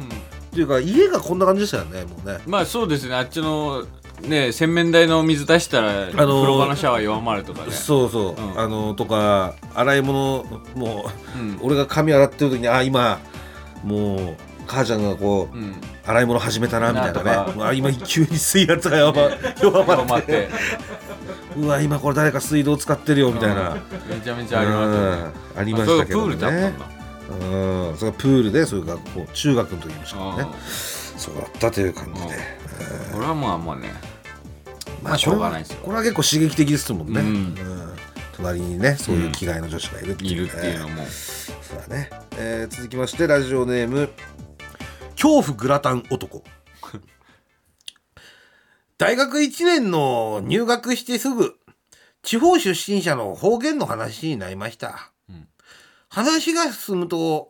[0.51, 2.39] ていうか家がこんな感じでしたよねもうね。
[2.45, 3.15] まあそうですね。
[3.15, 3.85] あっちの
[4.21, 7.71] ね洗面台の水出したら、のー風呂場のシャワー弱まるとかね。
[7.71, 8.59] そうそう、うん。
[8.59, 10.45] あのとか洗い物
[10.75, 11.59] もう、うん。
[11.61, 13.19] 俺が髪洗ってる時にあ今
[13.83, 14.35] もう
[14.67, 15.75] 母ちゃんがこう、うん。
[16.05, 17.53] 洗い物始めたなみたいなね。
[17.55, 19.29] うわ今急に水圧が 弱ま
[19.61, 20.49] 弱まって。
[21.57, 23.79] うわ今これ誰か水道使ってるよみたいな、うん。
[24.09, 25.31] めちゃめちゃありますよね。
[25.53, 25.59] うん。
[25.59, 26.94] ありましたけどあそういうプールだったねんだ
[27.29, 27.97] うん。
[27.97, 30.41] それがプールでそういう学校中学の時でしたからね。
[30.43, 30.49] うん
[31.17, 32.35] そうだったという感じで、
[33.13, 33.89] これはまあまあね。
[35.01, 35.79] まあしょうがないですよ。
[35.81, 37.27] これは結構刺激的ですもんね、うん。
[37.27, 37.55] うん。
[38.35, 41.03] 隣にねそういう気概の女子がいるっていいう、ねるっていうのも。
[41.61, 44.09] そうだね、えー続きましてラジオネーム
[45.13, 46.43] 恐怖グラタン男。
[48.97, 51.55] 大学1年の入学してすぐ
[52.23, 54.93] 地方出身者の方言の話になりました、ん
[56.15, 57.49] 話が進むと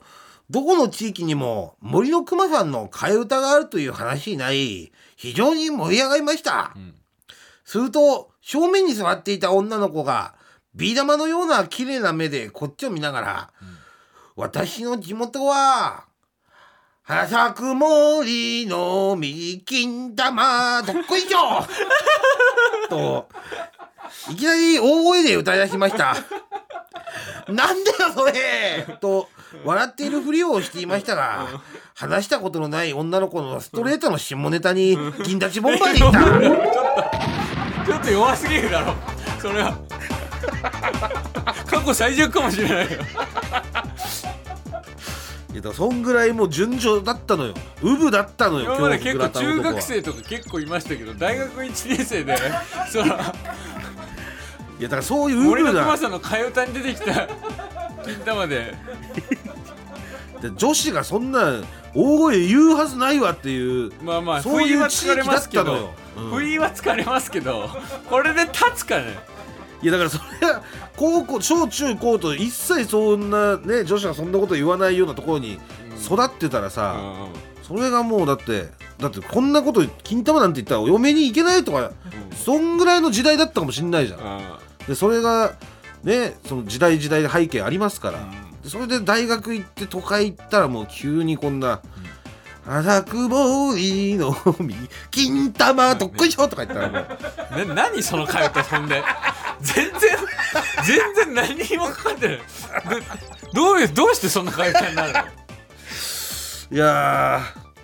[0.49, 6.95] どこの地域にも森の熊さんの替え歌があるという話になり非常に盛り上がりました、ん
[7.63, 10.33] すると正面に座っていた女の子が
[10.73, 13.53] ビー玉のような綺麗な目でこっちを見ながら、
[14.35, 16.05] 私の地元は
[17.03, 21.61] 花咲く森の右金玉どっこいしょ！
[22.89, 23.29] と
[24.31, 26.15] いきなり大声で歌い出しました。
[27.47, 28.97] なんだよそれ。
[28.99, 29.29] と
[29.63, 31.47] 笑っているふりをしていましたが
[31.93, 37.85] 話したことのない女の子のストレートの下ネタに銀立ちボンバーでいった。
[37.85, 38.95] ちょっと弱すぎるだろ。
[39.39, 39.77] それは。
[41.67, 42.99] 過去最弱かもしれないよ。
[45.53, 47.53] いやそんぐらいもう順調だったのよ。
[47.81, 52.37] ウブだったのよ今まで結構中学生とか結構いましたけど大学1年生で
[52.91, 53.17] その
[54.79, 57.27] いやだからそういうウ森のブだ熊さんの替え歌に出てきた。
[58.03, 58.73] 金玉で。
[60.41, 61.61] で女子がそんな
[61.93, 65.93] 大声言うはずないわっていうまあまあそういう不意は疲れますけ地域だったのよ。
[66.29, 67.69] 不意は疲れますけど。
[68.09, 69.17] これで立つかね。
[69.81, 70.63] いやだからそれは
[70.95, 75.59] 高校小中高と一切そんなね女子がそんなこと言わないようなところに
[76.03, 76.97] 育ってたらさ、
[77.61, 81.91] それがもうだってだってこんなこと金玉なんて言ったらお嫁に行けないとか
[82.35, 84.19] そんぐらいの時代だったかもしんないじゃん
[84.87, 85.53] でそれが
[86.03, 88.19] ねその時代時代で背景ありますから、
[88.63, 91.81] でそれで大学行って都会行ったらもう急にこんな
[92.67, 94.75] 「荒くぼいのみ
[95.11, 97.07] 金玉どっこいしょ」とか言ったらも
[97.63, 97.65] う。
[97.67, 99.03] な何その会話そんで。
[99.61, 99.99] 全然
[100.85, 102.39] 全然何にもかかってない。
[103.53, 105.19] どどういうどうしてそんな会話になるの？
[106.71, 107.41] いや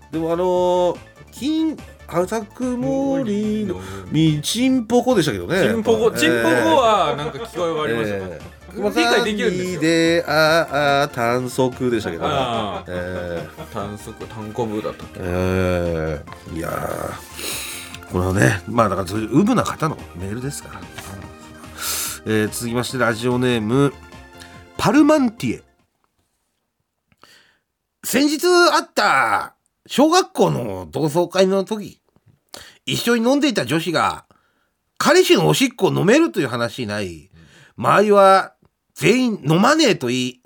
[0.10, 0.98] ーでもあのー、
[1.32, 1.78] 金
[2.12, 3.80] 浅くもりの
[4.12, 5.62] みちんぽこでしたけどね。
[5.62, 12.30] チンポコやっぱチンポコはなんか聞こえがありますよ、えー理解できるんですよでああ短足でしたけどね。
[12.34, 18.12] あえ短足単行部だったっーえーいやー。
[18.14, 20.82] これはねまあだからそういうウブな方のメールですから、
[22.28, 23.94] えー続きましてラジオネーム
[24.78, 25.64] パルマンティエ。
[28.04, 29.56] 先日あった
[29.86, 32.01] 小学校の同窓会の時
[32.92, 34.26] 一緒に飲んでいた女子が
[34.98, 37.32] 彼氏のおしっこを飲めるという話になり
[37.78, 38.54] 周りは
[38.96, 40.42] 全員飲まねえと言い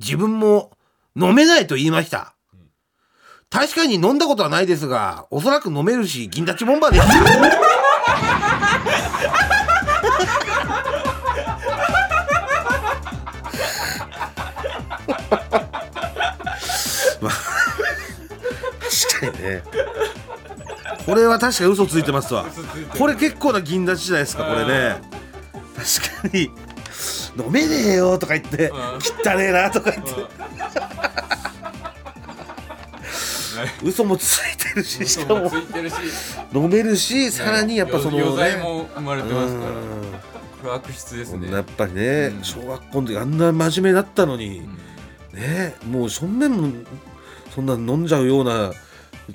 [0.00, 0.72] 自分も
[1.14, 2.34] 飲めないと言いました。
[3.48, 7.06] 確かに飲んだことはないですがおそらく飲めるし銀立ちボンバーです。
[17.22, 17.32] まあ
[19.20, 19.62] 確かにね
[21.06, 22.46] これは確かに嘘ついてますわ。
[22.98, 25.02] これ結構な銀立ちじゃないですかこれね。
[25.76, 26.50] 確かに。
[27.36, 30.12] 飲めねえよとか言って汚ねえなとか言って。
[33.82, 35.50] 嘘もついてるししかも。
[36.52, 38.56] 飲めるしさらにやっぱそのね。
[38.56, 39.64] も生まれてますか
[40.64, 40.74] ら。
[40.76, 41.50] 悪質ですね。
[41.50, 42.44] やっぱりね、うん。
[42.44, 44.62] 小学校の時あんな真面目だったのに、
[45.32, 46.72] ねもう正面も
[47.54, 48.72] そんな飲んじゃうような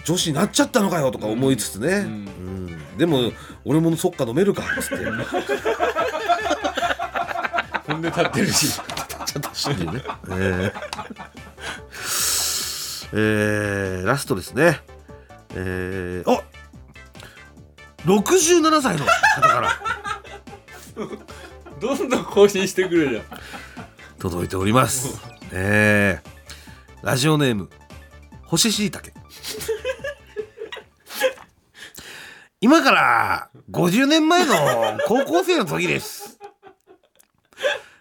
[0.06, 2.06] 女子になっちゃったのかよとか思いつつね、うん。
[2.06, 2.32] う
[2.72, 2.98] ん。
[2.98, 3.32] でも
[3.66, 5.06] 俺もそっか飲めるかっつって。
[7.88, 8.68] ほんで立ってるし。
[9.26, 10.74] ちょっとしてね、えー。
[13.12, 14.80] えーラストですね。
[15.56, 16.44] えー、あ
[18.06, 19.70] 67歳の方から。
[21.80, 23.22] どんどん更新してくれる
[24.20, 25.20] 届いております。
[25.52, 27.70] えー、ラジオネーム
[28.46, 29.19] 干し椎茸。
[32.62, 36.38] 今から50年前の高校生の時です。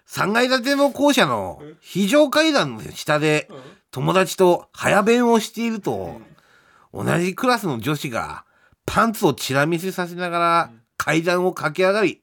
[0.09, 3.49] 3階建ての校舎の非常階段の下で
[3.91, 6.21] 友達と早弁をしていると
[6.93, 8.45] 同じクラスの女子が
[8.85, 12.23] パンツをチラ見せさせながら階段を駆け上がり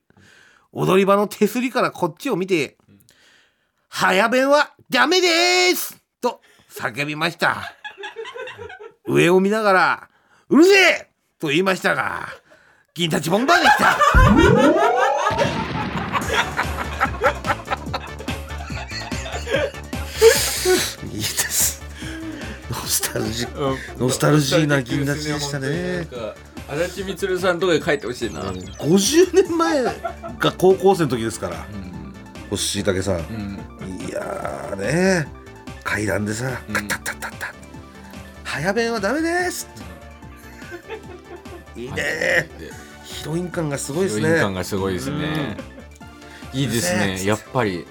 [0.74, 2.76] 踊り場の手すりからこっちを見て
[3.88, 7.76] 早弁はダメですと叫びました。
[9.08, 10.10] 上を見ながら、
[10.50, 12.28] うるせえと言いましたが、
[12.94, 13.98] 銀立ちボンバーでした。
[21.06, 21.82] いいです。
[22.72, 23.78] ノスタルジック。
[24.00, 26.08] ノスタルジーな銀立ちでしたね。
[26.68, 29.94] 足立みつるさんとかに書いてほしいな、50年前が
[30.58, 31.68] 高校生の時ですから、
[32.50, 33.20] 星しいたけさん。
[33.20, 33.60] うん
[34.08, 35.28] いやーね
[35.84, 37.54] 階段でさうんカッタッタッタッタッ
[38.56, 39.68] 早弁はダメです。
[41.76, 42.50] いいね。
[43.04, 45.58] ヒロイン感がすごいですヒロイン感ねがすごいですね、
[46.54, 47.26] いいですね。
[47.26, 47.86] やっぱり。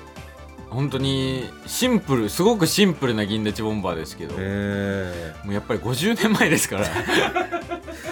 [0.71, 6.87] 本当にシンプルすごくシンプルな銀立ちボンバーですけど、えもうやっぱり50年前ですから、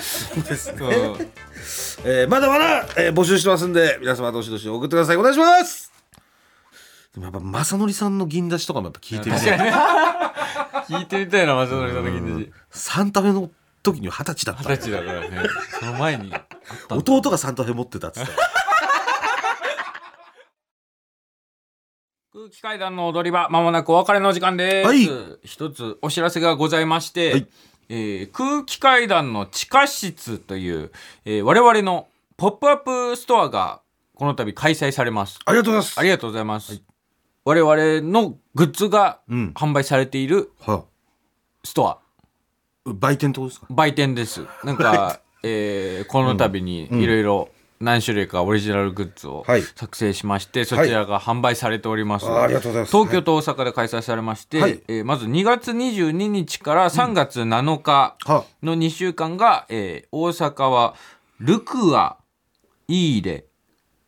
[0.01, 1.31] そうですね、うん。
[2.05, 5.17] えーまだまだ、えー募集してますんで皆様どしどし送ってください。
[5.17, 5.91] お願いします。
[7.15, 9.71] でもやっぱ正則さんの銀立ちとかもやっぱ聞いてみ確かてに
[10.89, 13.51] 聞いてみたいな松則さんの銀立ちサンタフェの
[13.83, 15.43] 時に二十歳だった二十歳だからね。
[15.81, 16.33] その前に。
[16.91, 18.33] 弟がサンタフェ持ってたっつって
[22.33, 25.11] 空気階段の踊り場まもなくお別れの時間です、はい。
[25.45, 27.47] 一つお知らせがございまして、はい。
[27.89, 30.93] えー空気階段の地下室という、
[31.25, 33.83] えー我々のポップアップストアが
[34.15, 35.41] この度開催されます。
[35.45, 36.01] ありがとうございます。
[36.01, 36.83] ありがとうございます、
[37.45, 39.53] 我々のグッズがうん。
[39.55, 40.85] 販売されているは
[41.65, 41.93] ストア。
[41.93, 41.99] あ
[42.95, 43.67] 売店ってことですか？
[43.71, 44.43] 売店です。
[44.65, 47.49] なんか、えーこの度にいろいろ
[47.81, 49.63] 何種類かオリジナルグッズをはい。
[49.63, 52.93] 作成しまして、そちらが販売されております、あありがとうございます。
[52.97, 54.81] 東京と大阪で開催されまして、はい。
[54.89, 60.95] えーまず2月22日から3月7日はの2週間が、えー大阪は
[61.41, 62.19] ルクア
[62.89, 63.47] イーレ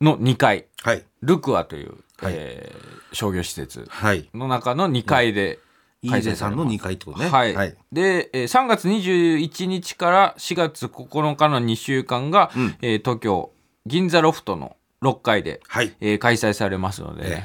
[0.04, 0.66] の2階。
[0.82, 1.02] はい。
[1.22, 2.34] ルクアという、はい。
[2.36, 3.86] えー商業施設。
[3.88, 4.28] はい。
[4.34, 5.60] の中の2階で
[6.02, 6.74] 飯開催出さんのされます。
[6.74, 7.28] 2階ってことね。
[7.28, 7.76] はい、はい。
[7.92, 12.76] で、えー3月21日から4月9日の2週間が、ん。
[12.82, 13.52] えー東京
[13.86, 15.94] 銀座ロフトの6階で、はい。
[16.00, 17.44] えー開催されますので、え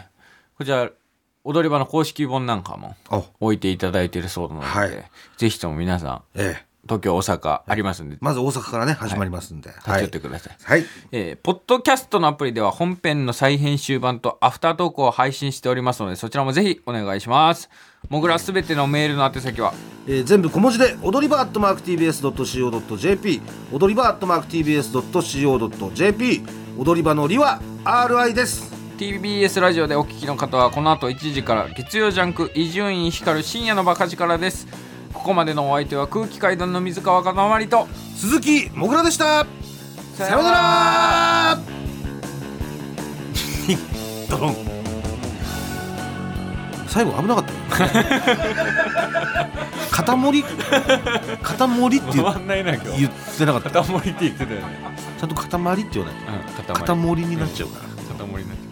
[0.58, 0.90] こちら
[1.44, 4.90] 踊り場の公式本なんかもあ置いていただいているそうなので、はい。
[5.38, 9.70] ぜひとも皆さんええ東京大阪ありますんで、まず大阪からね始まりますんで。
[9.70, 10.86] 立ちはい寄ってください、はい。
[11.12, 17.70] えーポッドキャストのアプリでは本編の再編集版とアフタートークを配信しておりますのでそちらもぜひお願いします。
[18.08, 19.74] もぐらすべてのメールの宛先は？
[20.08, 23.42] えー全部小文字で踊り場アットマーク TBS.CO.JP
[23.74, 26.44] 踊り場アットマーク TBS.CO.JP
[26.78, 28.70] 踊り場のりは RI です。
[28.98, 34.68] TBS ラジオでお聞きの方はこの後1時から月曜ジャンク伊集院光る深夜のバカ力です
[35.14, 39.46] ここまでのお相手は空気階段の水川かたまりと鈴木もぐらでした。
[40.16, 41.60] さようなら。
[44.30, 44.56] ドロン。
[46.88, 47.54] 最後危なかった。
[47.54, 47.90] よ
[49.92, 50.46] 肩盛り
[51.44, 53.84] 肩盛りって言んないな今言ってなかった。
[53.84, 54.80] 塊って言ってたよね。
[55.20, 57.86] ちゃんと塊って言わないうん肩塊盛りになっちゃうから、
[58.18, 58.69] 塊になっちゃ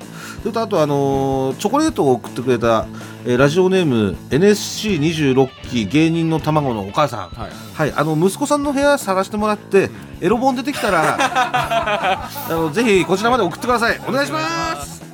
[0.47, 2.87] それとあとあのーチョコレートを送ってくれた、
[3.25, 7.27] えーラジオネーム NSC26 期芸人の卵のお母さん。
[7.27, 7.51] うはい。
[7.73, 9.89] はい、あの息子さんの部屋探してもらって
[10.21, 13.99] エロ本出てきたら あのぜひこちらまで送ってください。
[14.07, 14.39] お願いしま
[14.81, 15.06] す